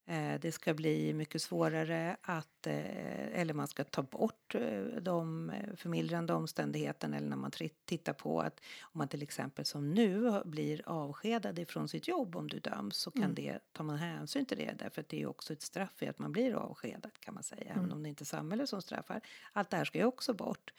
[0.09, 5.53] Eh, Det ska bli mycket svårare att, eh, eller man ska ta bort eh, de
[5.77, 7.51] förmildrande omständigheterna eller när man
[7.85, 12.49] tittar på att om man till exempel som nu blir avskedad ifrån sitt jobb om
[12.49, 13.35] du döms så kan Mm.
[13.35, 16.09] det, tar man hänsyn till det därför att det är ju också ett straff i
[16.09, 17.93] att man blir avskedad kan man säga även Mm.
[17.97, 19.21] om det inte är samhället som straffar.
[19.53, 20.73] Allt det här ska ju också bort.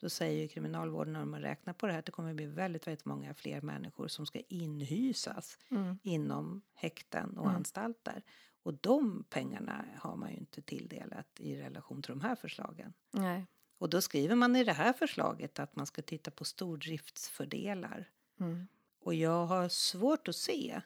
[0.00, 2.86] Då säger ju kriminalvården när man räknar på det här att det kommer bli väldigt,
[2.86, 5.98] väldigt många fler människor som ska inhysas Mm.
[6.02, 7.56] inom häkten och Mm.
[7.56, 8.22] anstalter.
[8.62, 12.92] Och de pengarna har man ju inte tilldelat i relation till de här förslagen.
[13.10, 13.46] Nej.
[13.78, 18.10] Och då skriver man i det här förslaget att man ska titta på stordriftsfördelar.
[18.40, 18.66] Mm.
[19.00, 20.80] Och jag har svårt att se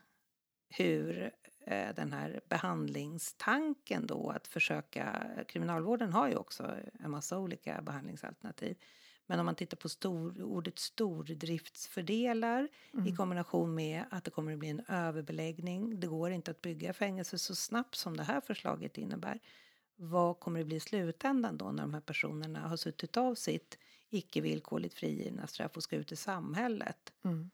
[0.68, 1.32] hur
[1.66, 8.76] eh, den här behandlingstanken då att försöka, kriminalvården har ju också en massa olika behandlingsalternativ.
[9.26, 13.06] Men om man tittar på stor, ordet stordriftsfördelar Mm.
[13.06, 16.00] i kombination med att det kommer att bli en överbeläggning.
[16.00, 19.40] Det går inte att bygga fängelse så snabbt som det här förslaget innebär.
[19.96, 23.78] Vad kommer det bli i slutändan då när de här personerna har suttit av sitt
[24.10, 27.12] icke villkorligt frigivna straff och ska ut i samhället?
[27.24, 27.50] Mm.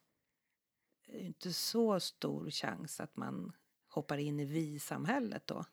[1.07, 3.53] Det är inte så stor chans att man
[3.89, 5.65] hoppar in i vi-samhället då.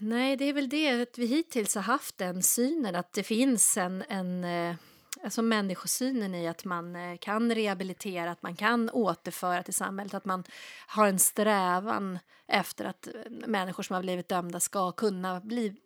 [0.00, 3.76] Nej, det är väl det att vi hittills har haft den synen att det finns
[3.76, 4.76] en, en eh,
[5.24, 10.24] alltså människosynen i att man eh, kan rehabilitera, att man kan återföra till samhället, att
[10.24, 10.44] man
[10.86, 13.12] har en strävan efter att eh,
[13.46, 15.76] människor som har blivit dömda ska kunna bli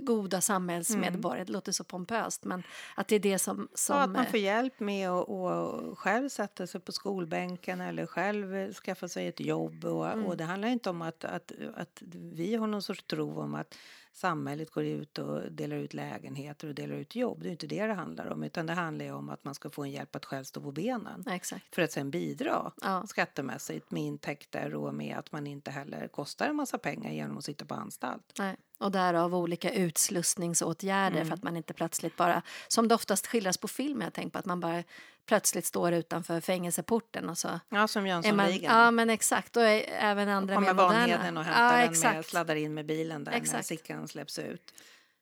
[0.00, 1.44] goda samhällsmedborgare.
[1.44, 2.62] Det låter så pompöst, men
[2.94, 3.68] att det är det som...
[3.74, 8.06] som ja, att man eh, får hjälp med att själv sätta sig på skolbänken eller
[8.06, 9.84] själv skaffa sig ett jobb.
[9.84, 10.26] Och, Mm.
[10.26, 13.74] och det handlar inte om att, att, att vi har någon sorts tro om att
[14.18, 17.42] samhället går ut och delar ut lägenheter och delar ut jobb.
[17.42, 19.70] Det är inte det det handlar om, utan det handlar ju om att man ska
[19.70, 21.24] få en hjälp att själv stå på benen.
[21.30, 21.74] exakt.
[21.74, 23.06] För att sen bidra Ja.
[23.06, 27.44] skattemässigt med intäkter och med att man inte heller kostar en massa pengar genom att
[27.44, 28.32] sitta på anstalt.
[28.38, 28.56] Nej.
[28.78, 31.28] Och därav olika utslussningsåtgärder Mm.
[31.28, 34.38] för att man inte plötsligt bara, som det oftast skildras på film, jag tänker på
[34.38, 34.82] att man bara
[35.26, 38.76] plötsligt står utanför fängelseporten och så Ja, som Jönssonligan.
[38.78, 40.92] ja men exakt, är även andra Kommer mer moderna.
[40.98, 43.66] Vanheden och hämtar ja, den med, sladdar in med bilen där när Exakt.
[43.66, 44.74] Sickan släpps ut.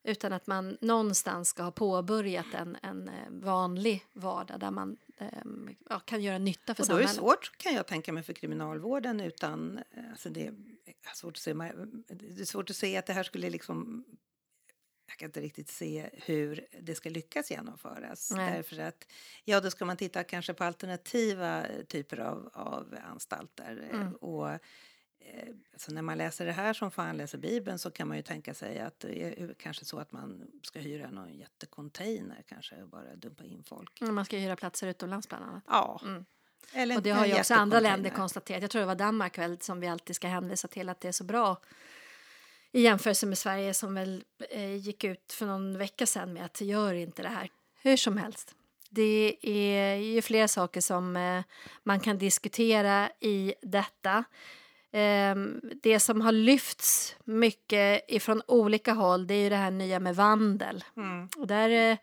[0.07, 4.97] Utan att man någonstans ska ha påbörjat en, en eh, vanlig vardag där man
[5.89, 7.17] ja, kan göra nytta för Och är det samhället.
[7.17, 10.55] svårt kan jag tänka mig för kriminalvården utan alltså det är
[11.15, 11.53] svårt att se,
[12.09, 14.05] det är svårt att se att det här skulle liksom
[15.09, 18.33] jag kan inte riktigt se hur det ska lyckas genomföras.
[18.37, 18.53] Nej.
[18.53, 19.07] Därför att,
[19.45, 23.89] ja då ska man titta kanske på alternativa typer av, av anstalter.
[23.93, 24.13] Mm.
[24.13, 24.59] Och, eh,
[25.73, 28.55] alltså när man läser det här som fan läser Bibeln så kan man ju tänka
[28.55, 33.17] sig att det är kanske så att man ska hyra någon jättecontainer kanske och bara
[33.17, 34.01] dumpa in folk.
[34.01, 35.65] Mm, Man ska hyra platser utomlands bland annat.
[35.67, 36.01] Ja.
[36.05, 36.25] Mm.
[36.73, 38.63] Eller Och det har ju också andra länder konstaterat.
[38.63, 41.13] Jag tror det var Danmark väl som vi alltid ska hänvisa till att det är
[41.13, 41.57] så bra
[42.73, 46.61] i jämförelse med Sverige som väl eh, gick ut för någon vecka sedan med att
[46.61, 47.51] gör inte det här.
[47.83, 48.55] Hur som helst.
[48.91, 51.43] Det är ju flera saker som eh,
[51.83, 54.25] man kan diskutera i detta.
[54.99, 60.01] Ehm, det som har lyfts mycket ifrån olika håll det är ju det här nya
[60.01, 60.85] med vandel.
[60.97, 61.29] Mm.
[61.37, 61.99] Och där eh,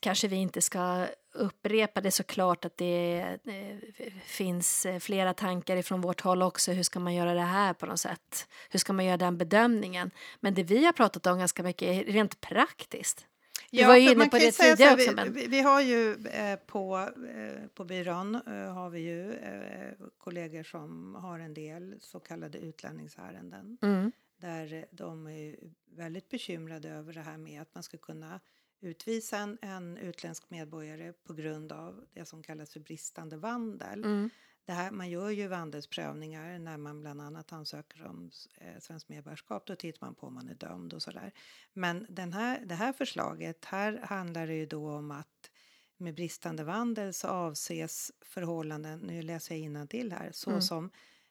[0.00, 6.00] kanske vi inte ska upprepa det såklart att det eh, finns eh, flera tankar ifrån
[6.00, 6.72] vårt håll också.
[6.72, 8.48] Hur ska man göra det här på något sätt?
[8.70, 10.10] Hur ska man göra den bedömningen?
[10.40, 13.26] Men det vi har pratat om ganska mycket är rent praktiskt.
[13.70, 17.10] Vi var ju inne på det tidigare också, Vi, men- vi, har ju eh, på,
[17.36, 22.58] eh, på byrån eh, har vi ju eh, kollegor som har en del så kallade
[22.58, 23.78] utlänningsärenden.
[23.82, 24.12] Mm.
[24.40, 25.56] Där de är
[25.96, 28.40] väldigt bekymrade över det här med att man ska kunna
[28.80, 34.04] utvisa en, en utländsk medborgare på grund av det som kallas för bristande vandel.
[34.04, 34.30] Mm.
[34.66, 39.66] Det här, man gör ju vandelsprövningar när man bland annat ansöker om eh, svenskt medborgarskap.
[39.66, 41.32] Då tittar man på om man är dömd och sådär.
[41.72, 45.50] Men den här, det här förslaget, här handlar det ju då om att
[45.96, 50.90] med bristande vandel så avses förhållanden, nu läser jag till här, såsom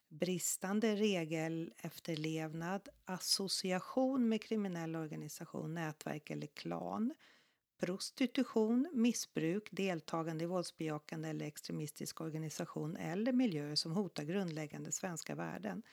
[0.09, 7.13] bristande regelefterlevnad, association med kriminell organisation, nätverk eller klan,
[7.85, 15.83] prostitution, missbruk, deltagande i våldsbejakande eller extremistisk organisation eller miljöer som hotar grundläggande svenska värden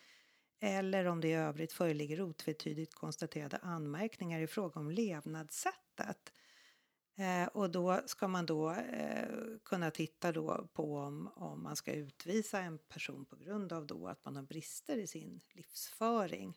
[0.61, 6.33] eller om det i övrigt föreligger otvetydigt konstaterade anmärkningar i fråga om levnadssättet.
[7.17, 9.29] Eh, och då ska man då eh,
[9.65, 14.07] kunna titta då på om, om man ska utvisa en person på grund av då
[14.07, 16.55] att man har brister i sin livsföring.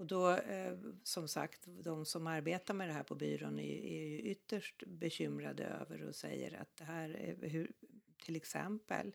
[0.00, 4.04] Och då, eh, som sagt, de som arbetar med det här på byrån är, är
[4.04, 7.72] ju ytterst bekymrade över och säger att det här är hur,
[8.24, 9.14] till exempel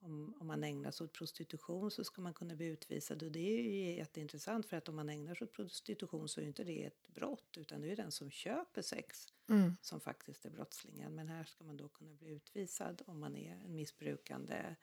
[0.00, 3.58] om, om man ägnar sig åt prostitution så ska man kunna bli utvisad och det
[3.58, 6.64] är ju jätteintressant för att om man ägnar sig åt prostitution så är ju inte
[6.64, 9.76] det ett brott utan det är ju den som köper sex Mm.
[9.80, 11.14] som faktiskt är brottslingen.
[11.14, 14.76] Men här ska man då kunna bli utvisad om man är en missbrukande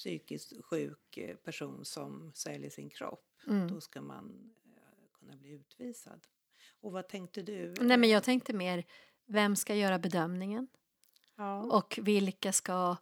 [0.00, 3.26] psykiskt sjuk eh, person som säljer sin kropp.
[3.46, 3.68] Mm.
[3.68, 6.26] Då ska man eh, kunna bli utvisad.
[6.80, 7.74] Och vad tänkte du?
[7.80, 8.84] Nej, men jag tänkte mer,
[9.26, 10.68] vem ska göra bedömningen?
[11.36, 11.62] ja.
[11.62, 12.96] Och vilka ska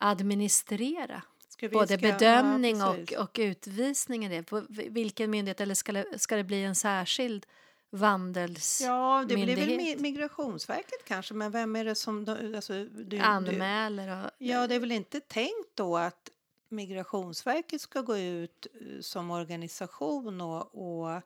[0.00, 1.22] administrera?
[1.48, 6.44] Ska Både ska- bedömning ja, och, och utvisning vilken myndighet, eller ska det, ska det
[6.44, 7.46] bli en särskild
[7.90, 8.80] vandels...
[8.84, 12.26] Ja, det blir väl Migrationsverket kanske, men vem är det som...
[12.56, 14.30] Alltså, du, anmäler och...
[14.38, 16.30] Ja, det är väl inte tänkt då att
[16.68, 21.22] Migrationsverket ska gå ut eh, som organisation och, och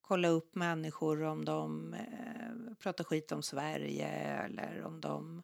[0.00, 4.08] kolla upp människor om de eh, pratar skit om Sverige
[4.44, 5.42] eller om de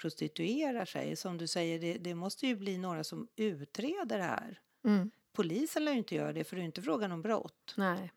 [0.00, 1.16] prostituerar sig.
[1.16, 4.60] Som du säger, det, det måste ju bli några som utreder det här.
[4.84, 7.74] Mm, Polisen lär ju inte göra det, för det är inte frågan om brott.
[7.76, 8.12] nej.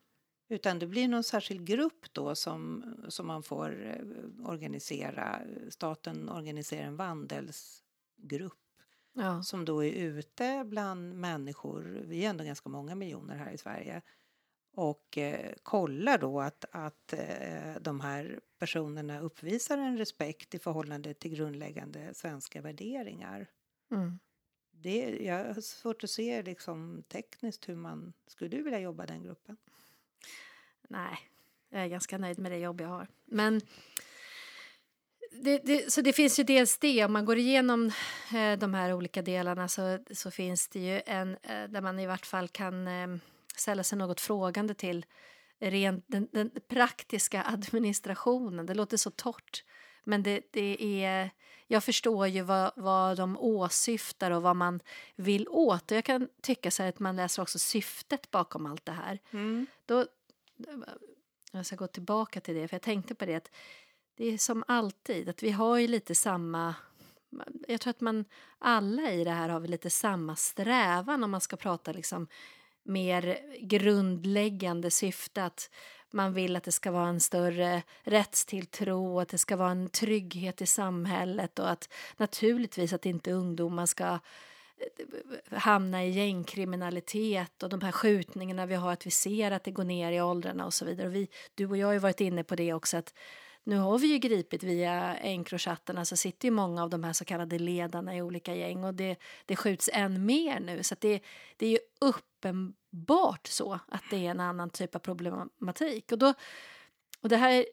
[0.52, 5.40] Utan det blir någon särskild grupp då som, som man får eh, organisera.
[5.70, 8.58] Staten organiserar en vandelsgrupp
[9.14, 9.42] Ja.
[9.42, 14.02] som då är ute bland människor, vi är ändå ganska många miljoner här i Sverige,
[14.74, 21.14] och eh, kollar då att, att eh, de här personerna uppvisar en respekt i förhållande
[21.14, 23.46] till grundläggande svenska värderingar.
[23.90, 24.18] Mm.
[24.70, 28.12] Det, jag har svårt att se liksom, tekniskt hur man...
[28.26, 29.56] Skulle du vilja jobba den gruppen?
[30.88, 31.18] Nej,
[31.70, 33.08] jag är ganska nöjd med det jobb jag har.
[33.24, 33.60] Men
[35.32, 37.92] det, det, så det finns ju dels det, om man går igenom
[38.34, 42.06] eh, de här olika delarna så, så finns det ju en eh, där man i
[42.06, 43.08] vart fall kan eh,
[43.56, 45.06] ställa sig något frågande till
[45.60, 48.66] rent den, den praktiska administrationen.
[48.66, 49.64] Det låter så torrt,
[50.04, 51.30] men det, det är...
[51.66, 54.80] Jag förstår ju vad, vad de åsyftar och vad man
[55.16, 55.90] vill åt.
[55.90, 59.18] Och jag kan tycka så att man läser också syftet bakom allt det här.
[59.86, 60.06] Då,
[61.52, 63.50] jag ska gå tillbaka till det, för jag tänkte på det att
[64.16, 66.74] det är som alltid, att vi har ju lite samma...
[67.68, 68.24] Jag tror att man
[68.58, 72.28] alla i det här har väl lite samma strävan om man ska prata liksom
[72.82, 75.70] mer grundläggande syfte att
[76.12, 79.88] man vill att det ska vara en större rättstilltro, och att det ska vara en
[79.88, 87.68] trygghet i samhället och att naturligtvis att inte ungdomar ska eh, hamna i gängkriminalitet och
[87.68, 90.74] de här skjutningarna vi har, att vi ser att det går ner i åldrarna och
[90.74, 91.06] så vidare.
[91.06, 93.14] Och vi, du och jag har ju varit inne på det också att
[93.64, 97.24] nu har vi ju gripit via Encrochattarna så sitter ju många av de här så
[97.24, 101.20] kallade ledarna i olika gäng och det, det skjuts än mer nu så att det,
[101.56, 102.76] det är ju uppenbart
[103.48, 106.34] så att det är en annan typ av problematik och då
[107.22, 107.66] och det här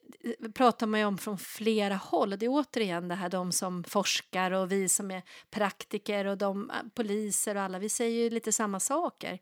[0.54, 2.30] pratar man ju om från flera håll.
[2.30, 6.72] Det är återigen det här de som forskar och vi som är praktiker och de
[6.96, 7.80] poliser och alla.
[7.80, 9.40] Vi säger ju lite samma saker.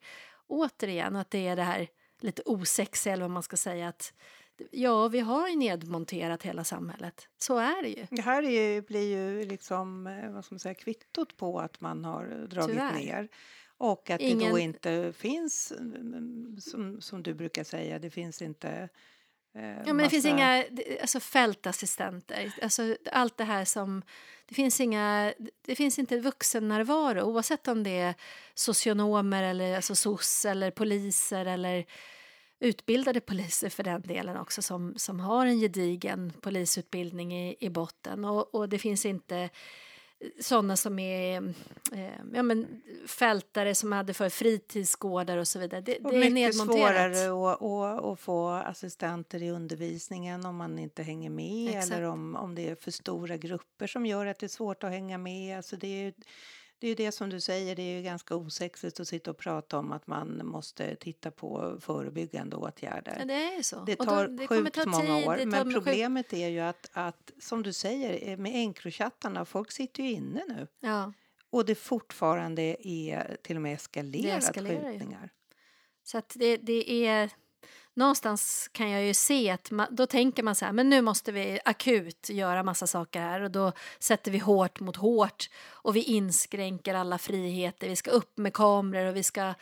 [0.48, 1.88] Återigen att det är det här
[2.20, 4.14] lite osexiga eller vad man ska säga att
[4.72, 7.28] ja, vi har ju nedmonterat hela samhället.
[7.38, 8.08] Så är det ju.
[8.10, 11.82] Det här är ju, blir ju liksom, eh, vad ska man säga, kvittot på att
[11.82, 12.94] man har dragit Tyvärr.
[12.94, 13.30] ner.
[13.78, 14.40] Och att Ingen...
[14.40, 18.90] det då inte finns, mm, som, som du brukar säga, det finns inte
[19.58, 20.64] Eh, ja, men det finns inga
[21.02, 22.54] alltså, fältassistenter.
[22.62, 24.02] Alltså, allt det här som...
[24.46, 28.16] Det finns, inga, det finns inte vuxennärvaro oavsett om det är
[28.54, 31.86] socionomer eller alltså SOS eller poliser eller
[32.60, 38.26] utbildade poliser för den delen också som, som har en gedigen polisutbildning i, i botten.
[38.26, 39.50] Och, och det finns inte
[40.40, 41.54] sådana som är
[41.92, 45.82] eh, ja, men fältare som hade för fritidsgårdar och så vidare.
[45.82, 51.30] Det, och det är mycket svårare att, få assistenter i undervisningen om man inte hänger
[51.30, 51.92] med Exakt.
[51.92, 54.92] eller om, om det är för stora grupper som gör att det är svårt att
[54.92, 55.58] hänga med.
[55.58, 56.14] Alltså det är,
[56.80, 59.38] det är ju det som du säger, det är ju ganska osexigt att sitta och
[59.38, 63.16] prata om att man måste titta på förebyggande åtgärder.
[63.20, 63.84] Ja, det är så.
[63.84, 65.46] Det tar då, det sjukt ta många tid, år.
[65.46, 70.12] Men problemet är ju att, att, som du säger, eh, med Encrochattarna, folk sitter ju
[70.12, 70.68] inne nu.
[70.80, 71.14] Ja.
[71.50, 75.24] Och det fortfarande är till och med eskalerat skjutningar.
[75.24, 75.30] Ju.
[76.04, 77.30] Så att det, det är
[77.98, 81.32] någonstans kan jag ju se att man, då tänker man så här, men nu måste
[81.32, 86.04] vi akut göra massa saker här och då sätter vi hårt mot hårt och vi
[86.04, 89.54] inskränker alla friheter, vi ska upp med kameror och vi ska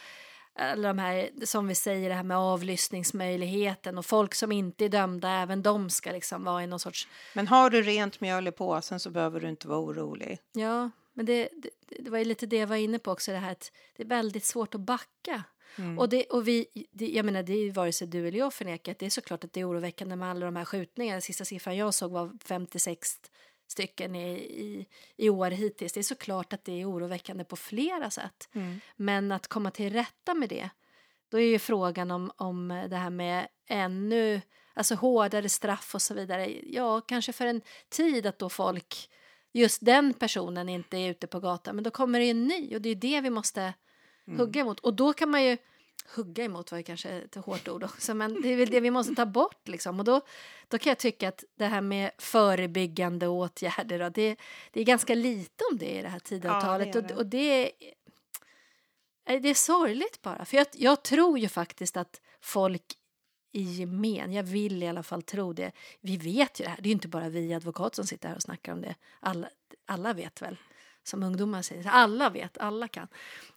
[0.60, 4.90] alla de här, som vi säger, det här med avlyssningsmöjligheten och folk som inte är
[4.90, 7.08] dömda, även de ska liksom vara i någon sorts...
[7.34, 10.40] Men har du rent mjöl i påsen så behöver du inte vara orolig.
[10.54, 11.70] Ja, men det, det,
[12.00, 14.08] det var ju lite det jag var inne på också, det här att det är
[14.08, 15.44] väldigt svårt att backa.
[15.78, 16.00] Mm.
[16.00, 18.92] Och, det, och vi, det, jag menar, det är vare sig du eller jag förnekar
[18.92, 21.22] att det är såklart att det är oroväckande med alla de här skjutningarna.
[21.22, 23.18] Sista siffran jag såg var 56
[23.68, 25.94] stycken i, i, i år hittills.
[25.94, 28.50] Det är såklart att det är oroväckande på flera sätt.
[28.54, 28.80] Mm.
[28.96, 30.70] Men att komma till rätta med det,
[31.32, 34.42] då är ju frågan om, om det här med ännu
[34.76, 36.60] alltså hårdare straff och så vidare.
[36.64, 39.10] Ja, kanske för en tid att då folk,
[39.54, 42.82] just den personen inte är ute på gatan, men då kommer det en ny och
[42.82, 43.74] det är det vi måste
[44.28, 44.40] mm.
[44.40, 44.80] hugga emot.
[44.80, 45.58] Och då kan man ju
[46.16, 48.92] hugga emot var ju kanske ett hårt ord också, men det är väl det vi
[48.92, 50.00] måste ta bort liksom.
[50.00, 50.22] Och då,
[50.68, 54.36] då kan jag tycka att det här med förebyggande åtgärder, då, det,
[54.72, 56.96] det är ganska lite om det i det här tidavtalet.
[56.96, 57.72] Ja, det och, och det,
[59.26, 62.84] är, det är sorgligt bara, för jag, jag tror ju faktiskt att folk
[63.52, 66.88] i gemen, jag vill i alla fall tro det, vi vet ju det här, det
[66.88, 69.50] är ju inte bara vi advokater som sitter här och snackar om det, alla,
[69.86, 70.58] alla vet väl,
[71.04, 73.08] som ungdomar säger, alla vet, alla kan.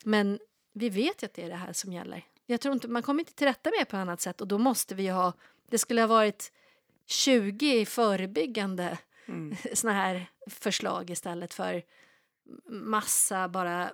[0.05, 0.39] Men
[0.79, 2.25] vi vet ju att det är det här som gäller.
[2.47, 4.59] Jag tror inte, man kommer inte till rätta med det på annat sätt och då
[4.59, 5.33] måste vi ha,
[5.71, 6.53] det skulle ha varit
[7.07, 9.57] 20 förebyggande mm.
[9.75, 11.83] såna här förslag istället för
[12.69, 13.91] massa bara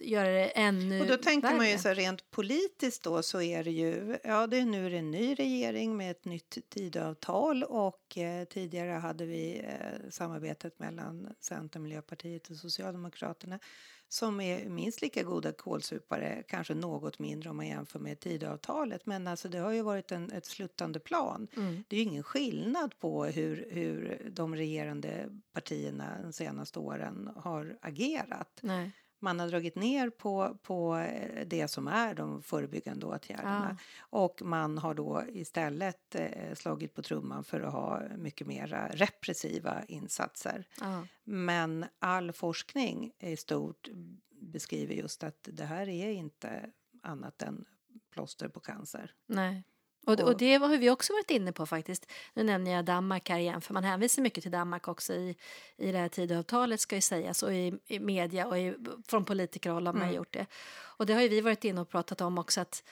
[0.00, 1.56] göra det ännu Och då tänker värre.
[1.56, 4.86] man ju så här, rent politiskt då så är det ju, ja det är nu
[4.86, 10.10] är det en ny regering med ett nytt tidavtal och eh, tidigare hade vi eh,
[10.10, 13.58] samarbetet mellan Centern, Miljöpartiet och Socialdemokraterna
[14.12, 19.06] som är minst lika goda kolsupare, kanske något mindre om man jämför med Tidöavtalet.
[19.06, 21.48] Men alltså det har ju varit en, ett sluttande plan.
[21.56, 21.84] Mm.
[21.88, 27.78] Det är ju ingen skillnad på hur, hur de regerande partierna de senaste åren har
[27.80, 28.60] agerat.
[28.62, 28.90] Nej
[29.22, 33.76] man har dragit ner på, på eh, det som är de förebyggande åtgärderna.
[33.78, 33.84] Ja.
[34.18, 39.84] Och man har då istället eh, slagit på trumman för att ha mycket mera repressiva
[39.88, 40.66] insatser.
[40.80, 41.06] Ja.
[41.24, 43.88] Men all forskning i stort
[44.30, 46.70] beskriver just att det här är inte
[47.02, 47.64] annat än
[48.10, 49.14] plåster på cancer.
[49.26, 49.64] Nej.
[50.06, 52.12] Och, och det har vi också varit inne på faktiskt.
[52.34, 55.36] Nu nämner jag Danmark här igen, för man hänvisar mycket till Danmark också i,
[55.76, 58.74] i det här Tidöavtalet ska ju sägas och i, i media och i,
[59.06, 60.14] från politikerhåll har man mm.
[60.14, 60.46] gjort det.
[60.98, 62.84] Och det har ju vi varit inne och pratat om också att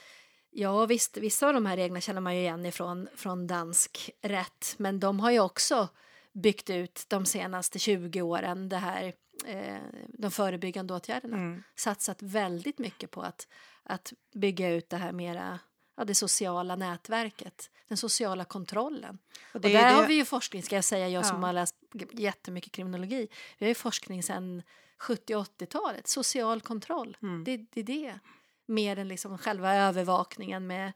[0.50, 4.74] ja visst, vissa av de här reglerna känner man ju igen ifrån från dansk rätt,
[4.78, 5.88] men de har ju också
[6.32, 9.12] byggt ut de senaste 20 åren det här
[9.46, 9.78] eh,
[10.08, 11.36] de förebyggande åtgärderna.
[11.36, 11.62] Mm.
[11.76, 13.48] Satsat väldigt mycket på att,
[13.82, 15.58] att bygga ut det här mera
[16.00, 19.18] ja, det sociala nätverket, den sociala kontrollen.
[19.50, 21.40] Och Och det är där det- har vi ju forskning, ska jag säga, jag som
[21.40, 21.46] Ja.
[21.46, 21.74] har läst
[22.12, 23.28] jättemycket kriminologi.
[23.58, 24.62] Vi har ju forskning sedan
[24.98, 27.16] 70 och 80-talet, social kontroll.
[27.22, 27.44] Mm.
[27.44, 28.18] Det, det är det.
[28.66, 30.92] Mer än liksom själva övervakningen med,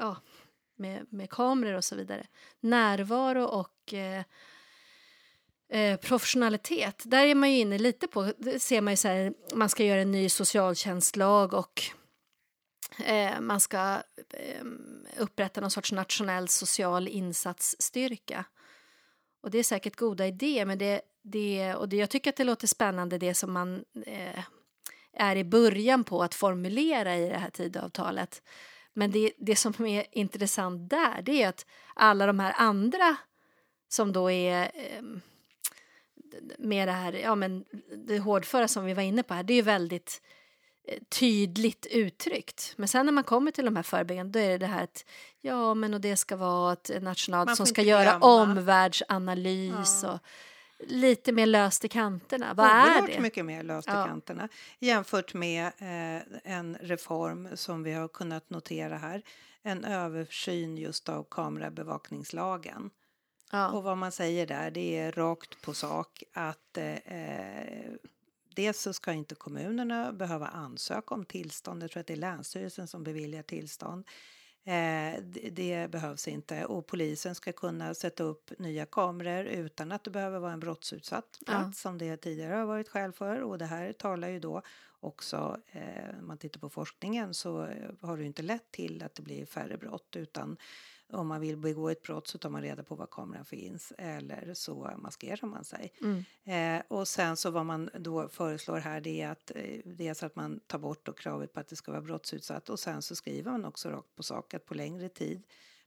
[0.00, 0.16] ja,
[0.76, 2.26] med, med kameror och så vidare.
[2.60, 4.22] Närvaro och eh,
[5.68, 9.68] eh, professionalitet, där är man ju inne lite på, ser man ju så här, man
[9.68, 11.82] ska göra en ny socialtjänstlag och
[12.96, 18.44] Eh, man ska ehm, upprätta någon sorts nationell social insatsstyrka.
[19.40, 22.44] Och det är säkert goda idéer, men det, det, och det, jag tycker att det
[22.44, 24.44] låter spännande det som man eh,
[25.12, 28.42] är i början på att formulera i det här Tidöavtalet.
[28.92, 33.16] Men det, det som är intressant där, det är att alla de här andra
[33.88, 35.02] som då är eh,
[36.58, 37.64] med det här, ja men
[38.06, 40.37] det hårdföra som vi var inne på här, det är ju väldigt eh,
[41.08, 42.74] tydligt uttryckt.
[42.76, 45.04] Men sen när man kommer till de här förebyggande, då är det det här att
[45.40, 48.26] ja men och det ska vara ett nationalt som ska göra glömma.
[48.42, 50.12] omvärldsanalys Ja.
[50.12, 50.18] och
[50.88, 52.54] lite mer löst i kanterna.
[52.54, 53.20] Vad är Oerhört det?
[53.20, 54.06] mycket mer löst i Ja.
[54.06, 56.22] kanterna jämfört med eh,
[56.54, 59.22] en reform som vi har kunnat notera här.
[59.62, 62.90] En översyn just av kamerabevakningslagen.
[63.52, 63.70] Ja.
[63.70, 66.92] Och vad man säger där, det är rakt på sak att eh,
[68.58, 71.82] dels så ska inte kommunerna behöva ansöka om tillstånd.
[71.82, 74.04] Jag tror att det är Länsstyrelsen som beviljar tillstånd.
[74.64, 76.64] Eh, det, det behövs inte.
[76.64, 81.38] Och polisen ska kunna sätta upp nya kameror utan att det behöver vara en brottsutsatt
[81.46, 83.40] plats som det tidigare har varit skäl för.
[83.40, 84.62] Och det här talar ju då
[85.00, 89.02] också, eh, om man tittar på forskningen så eh, har det ju inte lett till
[89.02, 90.56] att det blir färre brott utan
[91.12, 94.54] om man vill begå ett brott så tar man reda på var kameran finns eller
[94.54, 95.92] så maskerar man sig.
[96.00, 96.24] Mm.
[96.78, 100.36] Eh, och sen så vad man då föreslår här det är att eh, dels att
[100.36, 103.50] man tar bort då kravet på att det ska vara brottsutsatt och sen så skriver
[103.50, 105.42] man också rakt på sak att på längre tid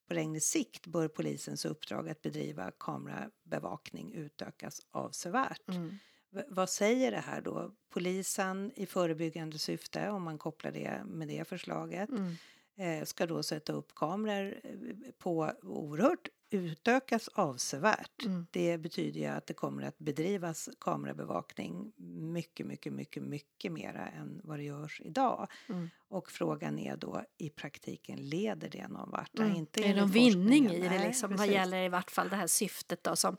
[0.07, 5.69] på längre sikt bör polisens uppdrag att bedriva kamerabevakning utökas avsevärt.
[5.69, 5.97] Mm.
[6.31, 7.71] V- vad säger det här då?
[7.89, 12.33] Polisen i förebyggande syfte, om man kopplar det med det förslaget, Mm.
[12.77, 18.25] Eh, ska då sätta upp kameror eh, på oerhört utökas avsevärt.
[18.25, 18.47] Mm.
[18.51, 21.93] Det betyder ju att det kommer att bedrivas kamerabevakning
[22.31, 25.47] mycket, mycket, mycket, mycket mera än vad det görs idag.
[25.69, 25.89] Mm.
[26.07, 29.39] Och frågan är då i praktiken, leder det någon vart?
[29.39, 29.55] Mm.
[29.55, 32.35] Inte är det någon vinning i det Nej, liksom, vad gäller i vart fall det
[32.35, 33.33] här syftet då som...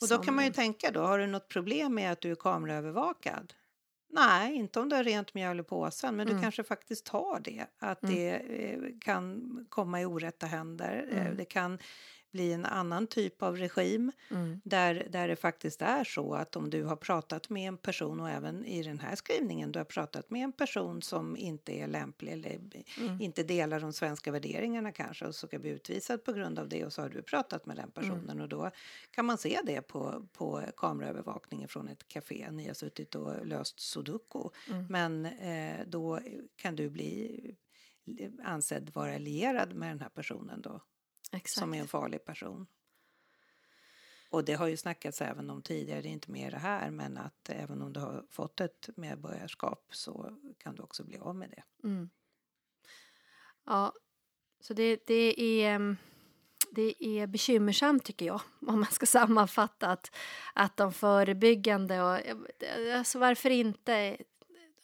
[0.00, 2.30] Och då som- kan man ju tänka då, har du något problem med att du
[2.30, 3.54] är kameraövervakad?
[4.14, 6.36] Nej, inte om du har rent mjöl i påsen, men Mm.
[6.36, 7.66] du kanske faktiskt har det.
[7.78, 8.14] Att Mm.
[8.14, 11.08] det eh, kan komma i orätta händer.
[11.12, 11.36] Eh, Mm.
[11.36, 11.78] Det kan
[12.32, 14.60] bli en annan typ av regim Mm.
[14.64, 18.30] där, där det faktiskt är så att om du har pratat med en person och
[18.30, 22.32] även i den här skrivningen du har pratat med en person som inte är lämplig
[22.32, 22.58] eller
[23.00, 23.20] Mm.
[23.20, 26.84] inte delar de svenska värderingarna kanske och så ska bli utvisad på grund av det
[26.84, 27.92] och så har du pratat med den Mm.
[27.92, 28.70] personen och då
[29.10, 32.48] kan man se det på, på kameraövervakningen från ett café.
[32.50, 34.86] Ni har suttit och löst sudoku Mm.
[34.88, 36.20] men eh, då
[36.56, 37.40] kan du bli
[38.44, 40.80] ansedd vara lierad med den här personen då
[41.32, 41.58] Exakt.
[41.58, 42.66] som är en farlig person.
[44.30, 47.18] Och det har ju snackats även om tidigare, det är inte med det här, men
[47.18, 51.50] att även om du har fått ett medborgarskap så kan du också bli av med
[51.50, 51.88] det.
[51.88, 52.10] Mm.
[53.64, 53.92] Ja,
[54.60, 55.96] så det, det, är,
[56.70, 60.16] det är bekymmersamt tycker jag, om man ska sammanfatta att,
[60.54, 62.18] att de förebyggande och
[62.96, 64.16] alltså varför inte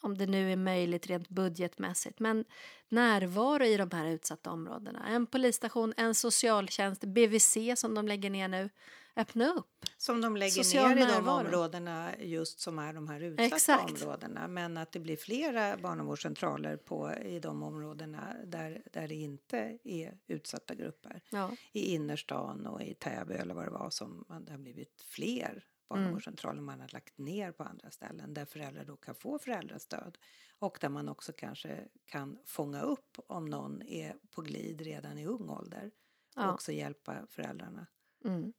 [0.09, 2.44] om det nu är möjligt rent budgetmässigt, men
[2.88, 5.06] närvaro i de här utsatta områdena.
[5.09, 8.70] En polisstation, en socialtjänst, BVC som de lägger ner nu.
[9.16, 9.84] Öppna upp.
[9.96, 11.46] Som de lägger Social ner i de närvaro.
[11.46, 14.02] områdena just som är de här utsatta Exakt.
[14.02, 14.48] områdena.
[14.48, 20.18] Men att det blir flera barnavårdscentraler på, i de områdena där, där det inte är
[20.26, 21.22] utsatta grupper.
[21.30, 21.50] Ja.
[21.72, 26.61] I innerstan och i Täby eller vad det var som det har blivit fler barnavårdscentraler
[26.61, 30.18] man har lagt ner på andra ställen där föräldrar då kan få föräldrastöd
[30.59, 35.26] och där man också kanske kan fånga upp om någon är på glid redan i
[35.26, 35.91] ung ålder
[36.36, 36.53] och Ja.
[36.53, 37.86] också hjälpa föräldrarna.
[38.24, 38.53] Mm.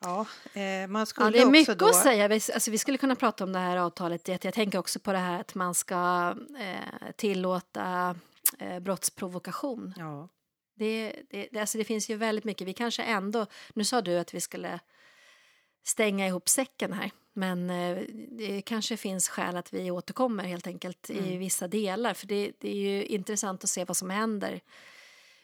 [0.00, 0.26] Ja,
[0.60, 1.86] eh, man skulle Ja, det är mycket då...
[1.86, 2.28] att säga.
[2.28, 4.28] Vi, alltså, vi skulle kunna prata om det här avtalet.
[4.28, 8.16] Jag jag tänker också på det här att man ska eh, tillåta
[8.58, 9.94] eh, brottsprovokation.
[9.96, 10.28] Ja,
[10.74, 12.66] Det, det, det, alltså det finns ju väldigt mycket.
[12.68, 13.46] Vi kanske ändå...
[13.74, 14.80] Nu sa du att vi skulle
[15.82, 17.10] stänga ihop säcken här.
[17.32, 17.98] Men eh,
[18.38, 21.38] det kanske finns skäl att vi återkommer helt enkelt i Mm.
[21.38, 22.14] vissa delar.
[22.14, 24.60] För det, det är ju intressant att se vad som händer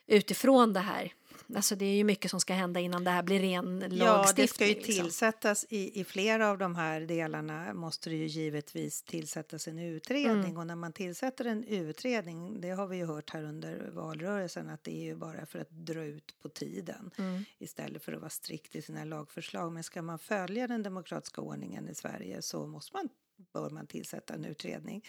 [0.07, 1.13] utifrån det här
[1.55, 3.99] alltså det är ju mycket som ska hända innan det här blir ren lagstiftning.
[3.99, 4.95] Ja, det ska ju liksom.
[4.95, 10.37] tillsättas i, i flera av de här delarna måste det ju givetvis tillsättas en utredning
[10.37, 10.57] Mm.
[10.57, 14.85] och när man tillsätter en utredning, det har vi ju hört här under valrörelsen att
[14.85, 17.45] det är ju bara för att dra ut på tiden Mm.
[17.59, 19.73] istället för att vara strikt i sina lagförslag.
[19.73, 23.09] Men ska man följa den demokratiska ordningen i Sverige så måste man,
[23.53, 25.03] bör man tillsätta en utredning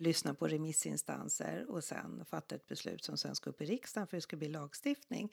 [0.00, 4.16] lyssna på remissinstanser och sen fatta ett beslut som sen ska upp i riksdagen för
[4.16, 5.32] det ska bli lagstiftning.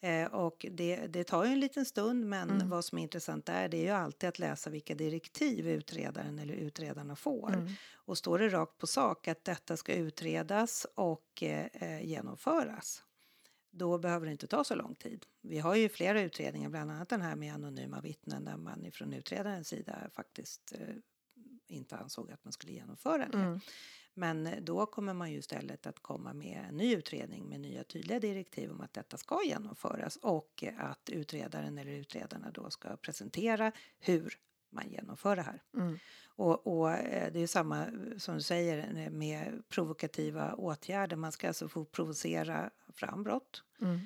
[0.00, 2.68] Eh, och det, det tar ju en liten stund, men Mm.
[2.68, 6.54] vad som är intressant där det är ju alltid att läsa vilka direktiv utredaren eller
[6.54, 7.52] utredarna får.
[7.54, 7.68] Mm.
[7.94, 13.04] Och står det rakt på sak att detta ska utredas och eh, eh, genomföras
[13.72, 15.26] då behöver det inte ta så lång tid.
[15.42, 19.12] Vi har ju flera utredningar, bland annat den här med anonyma vittnen där man ifrån
[19.12, 20.94] utredarens sida faktiskt eh,
[21.68, 23.38] inte ansåg att man skulle genomföra det.
[23.38, 23.60] Mm.
[24.20, 27.84] Men eh, då kommer man ju istället att komma med en ny utredning med nya
[27.84, 32.96] tydliga direktiv om att detta ska genomföras och eh, att utredaren eller utredarna då ska
[32.96, 34.38] presentera hur
[34.70, 35.62] man genomför det här.
[35.74, 35.98] Mm.
[36.26, 37.86] Och, och eh, det är samma
[38.18, 41.16] som du säger med provokativa åtgärder.
[41.16, 43.62] Man ska alltså få provocera fram brott.
[43.80, 44.00] Mm.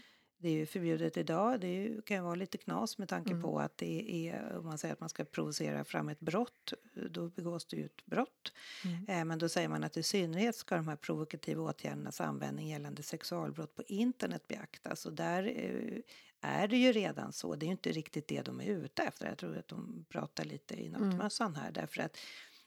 [0.45, 1.61] Det är ju förbjudet idag.
[1.61, 3.43] Det ju, kan ju vara lite knas med tanke Mm.
[3.43, 6.73] på att det är, om man säger att man ska provocera fram ett brott,
[7.11, 8.53] då begås det ju ett brott.
[8.85, 9.07] Mm.
[9.09, 13.03] Eh, Men då säger man att i synnerhet ska de här provokativa åtgärdernas användning gällande
[13.03, 15.07] sexualbrott på internet beaktas.
[15.07, 16.01] Och där eh,
[16.41, 17.55] är det ju redan så.
[17.55, 19.27] Det är ju inte riktigt det de är ute efter.
[19.29, 22.17] Jag tror att de pratar lite i nattmössan här därför att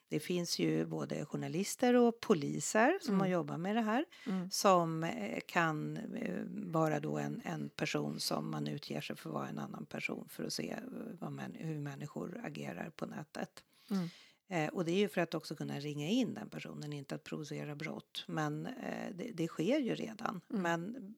[0.10, 3.20] det finns ju både journalister och poliser som Mm.
[3.20, 4.50] har jobbat med det här Mm.
[4.52, 9.34] som eh, kan eh, vara då en, en person som man utger sig för att
[9.34, 10.76] vara en annan person för att se
[11.22, 13.64] eh, män, hur människor agerar på nätet.
[13.92, 14.10] Mm.
[14.50, 17.24] Eh, och det är ju för att också kunna ringa in den personen, inte att
[17.24, 18.24] provocera brott.
[18.28, 20.42] Men eh, det, det sker ju redan.
[20.50, 20.62] Mm.
[20.62, 21.16] Men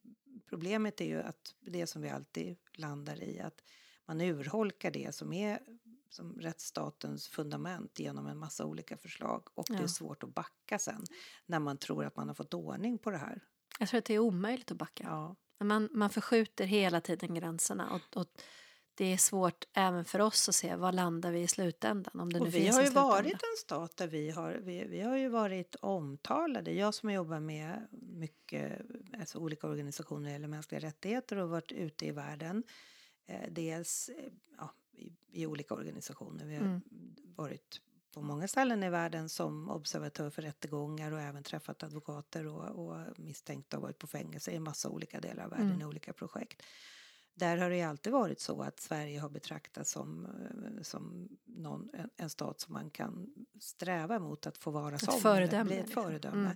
[0.49, 3.61] problemet är ju att det som vi alltid landar i att
[4.05, 5.59] man urholkar det som är
[6.09, 9.87] som rättsstatens fundament genom en massa olika förslag och det är Ja.
[9.87, 11.03] svårt att backa sen
[11.45, 13.41] när man tror att man har fått ordning på det här.
[13.79, 15.03] Jag tror att det är omöjligt att backa.
[15.03, 15.35] Ja.
[15.65, 18.27] Man, man förskjuter hela tiden gränserna och, och
[18.95, 22.19] det är svårt även för oss att se var landar vi i slutändan.
[22.19, 24.85] Om det nu Och vi finns har ju varit en stat där vi har, vi,
[24.87, 26.71] vi har ju varit omtalade.
[26.71, 28.81] Jag som jobbar med mycket
[29.19, 32.63] alltså olika organisationer eller mänskliga rättigheter och varit ute i världen.
[33.27, 36.45] Eh, dels eh, ja, i, i olika organisationer.
[36.45, 36.81] Vi har Mm.
[37.35, 37.81] varit
[38.13, 43.19] på många ställen i världen som observatör för rättegångar och även träffat advokater och, och
[43.19, 45.81] misstänkta och varit på fängelse i en massa olika delar av världen Mm.
[45.81, 46.61] i olika projekt.
[47.33, 51.89] Där har det ju alltid varit så att Sverige har betraktats som, eh, som någon,
[51.93, 55.19] en, en stat som man kan sträva mot att få vara Ett som.
[55.19, 56.03] föredöme, Bli ett liksom.
[56.03, 56.39] föredöme.
[56.41, 56.55] Mm.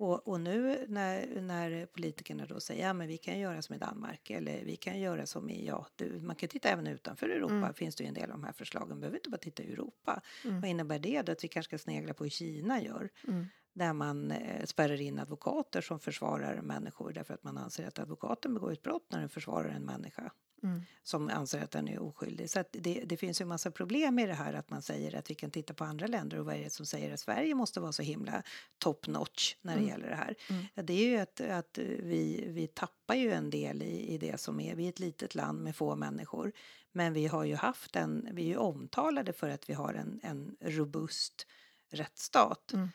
[0.00, 3.78] Och, och nu när, när politikerna då säger ja men vi kan göra som i
[3.78, 7.54] Danmark eller vi kan göra som i, ja du, man kan titta även utanför Europa
[7.54, 7.74] Mm.
[7.74, 10.22] finns det ju en del av de här förslagen, behöver inte bara titta i Europa.
[10.44, 10.60] Mm.
[10.60, 13.10] Vad innebär det då att vi kanske ska snegla på hur Kina gör?
[13.28, 13.46] Mm.
[13.72, 18.54] Där man eh, spärrar in advokater som försvarar människor därför att man anser att advokaten
[18.54, 20.32] begår ett brott när den försvarar en människa
[20.62, 20.82] Mm.
[21.02, 22.50] som anser att den är oskyldig.
[22.50, 25.30] Så det, det finns ju en massa problem i det här att man säger att
[25.30, 27.80] vi kan titta på andra länder och vad är det som säger att Sverige måste
[27.80, 28.42] vara så himla
[28.78, 29.90] top notch när det Mm.
[29.90, 30.34] gäller det här.
[30.50, 30.64] Mm.
[30.74, 34.40] Ja, det är ju att, att vi, vi tappar ju en del i, i det
[34.40, 36.52] som är, vi är ett litet land med få människor
[36.92, 40.20] men vi har ju haft en, vi är ju omtalade för att vi har en,
[40.22, 41.46] en robust
[41.90, 42.72] rättsstat.
[42.72, 42.88] Mm.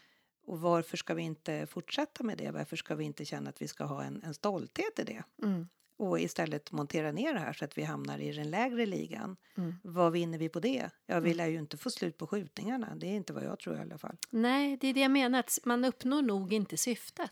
[0.48, 2.52] Och varför ska vi inte fortsätta med det?
[2.52, 5.24] Varför ska vi inte känna att vi ska ha en, en stolthet i det?
[5.44, 5.68] Mm.
[5.98, 9.38] Och istället montera ner det här så att vi hamnar i den lägre ligan.
[9.58, 9.76] Mm.
[9.84, 10.90] Vad vinner vi på det?
[11.06, 11.38] Ja, vi Mm.
[11.38, 12.96] lär ju inte få slut på skjutningarna.
[12.96, 14.18] Det är inte vad jag tror i alla fall.
[14.30, 15.40] Nej, det är det jag menar.
[15.40, 17.32] Att man uppnår nog inte syftet.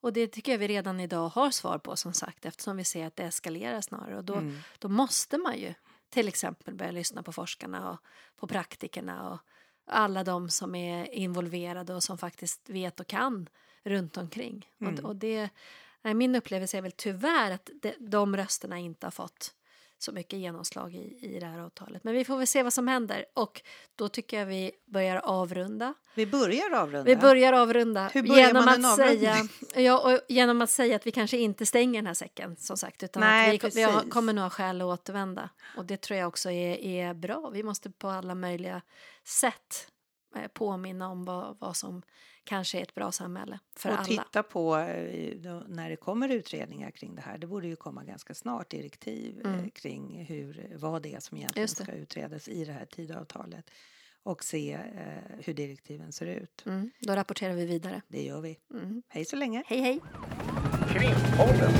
[0.00, 3.06] Och det tycker jag vi redan idag har svar på som sagt eftersom vi ser
[3.06, 4.16] att det eskalerar snarare.
[4.16, 4.58] Och då, Mm.
[4.78, 5.74] då måste man ju
[6.08, 7.98] till exempel börja lyssna på forskarna och
[8.36, 9.38] på praktikerna och
[9.86, 13.48] alla de som är involverade och som faktiskt vet och kan
[13.82, 14.70] runt omkring.
[14.80, 14.94] Mm.
[14.94, 15.48] Och, och det,
[16.14, 19.52] min upplevelse är väl tyvärr att de, rösterna inte har fått
[19.98, 22.04] så mycket genomslag i, i det här avtalet.
[22.04, 23.62] Men vi får väl se vad som händer och
[23.96, 25.94] då tycker jag vi börjar avrunda.
[26.14, 27.02] Vi börjar avrunda.
[27.02, 31.06] Vi börjar avrunda Hur börjar genom, man att säga, ja, och genom att säga att
[31.06, 34.32] vi kanske inte stänger den här säcken som sagt utan Nej, att vi, vi kommer
[34.32, 35.50] nog ha skäl att återvända.
[35.76, 37.50] Och det tror jag också är, är bra.
[37.52, 38.82] Vi måste på alla möjliga
[39.24, 39.88] sätt
[40.36, 42.02] eh, påminna om vad, vad som
[42.46, 44.04] kanske är ett bra samhälle för och alla.
[44.04, 47.38] titta på eh, när det kommer utredningar kring det här.
[47.38, 49.70] Det borde ju komma ganska snart direktiv eh, Mm.
[49.70, 53.70] kring hur, vad det är som egentligen ska utredas i det här tidavtalet
[54.22, 56.62] och se eh, hur direktiven ser ut.
[56.66, 58.02] Mm, då rapporterar vi vidare.
[58.08, 58.58] Det gör vi.
[58.74, 59.02] Mm.
[59.08, 59.62] Hej så länge!
[59.66, 60.00] Hej hej!
[60.92, 61.72] Krimpodden.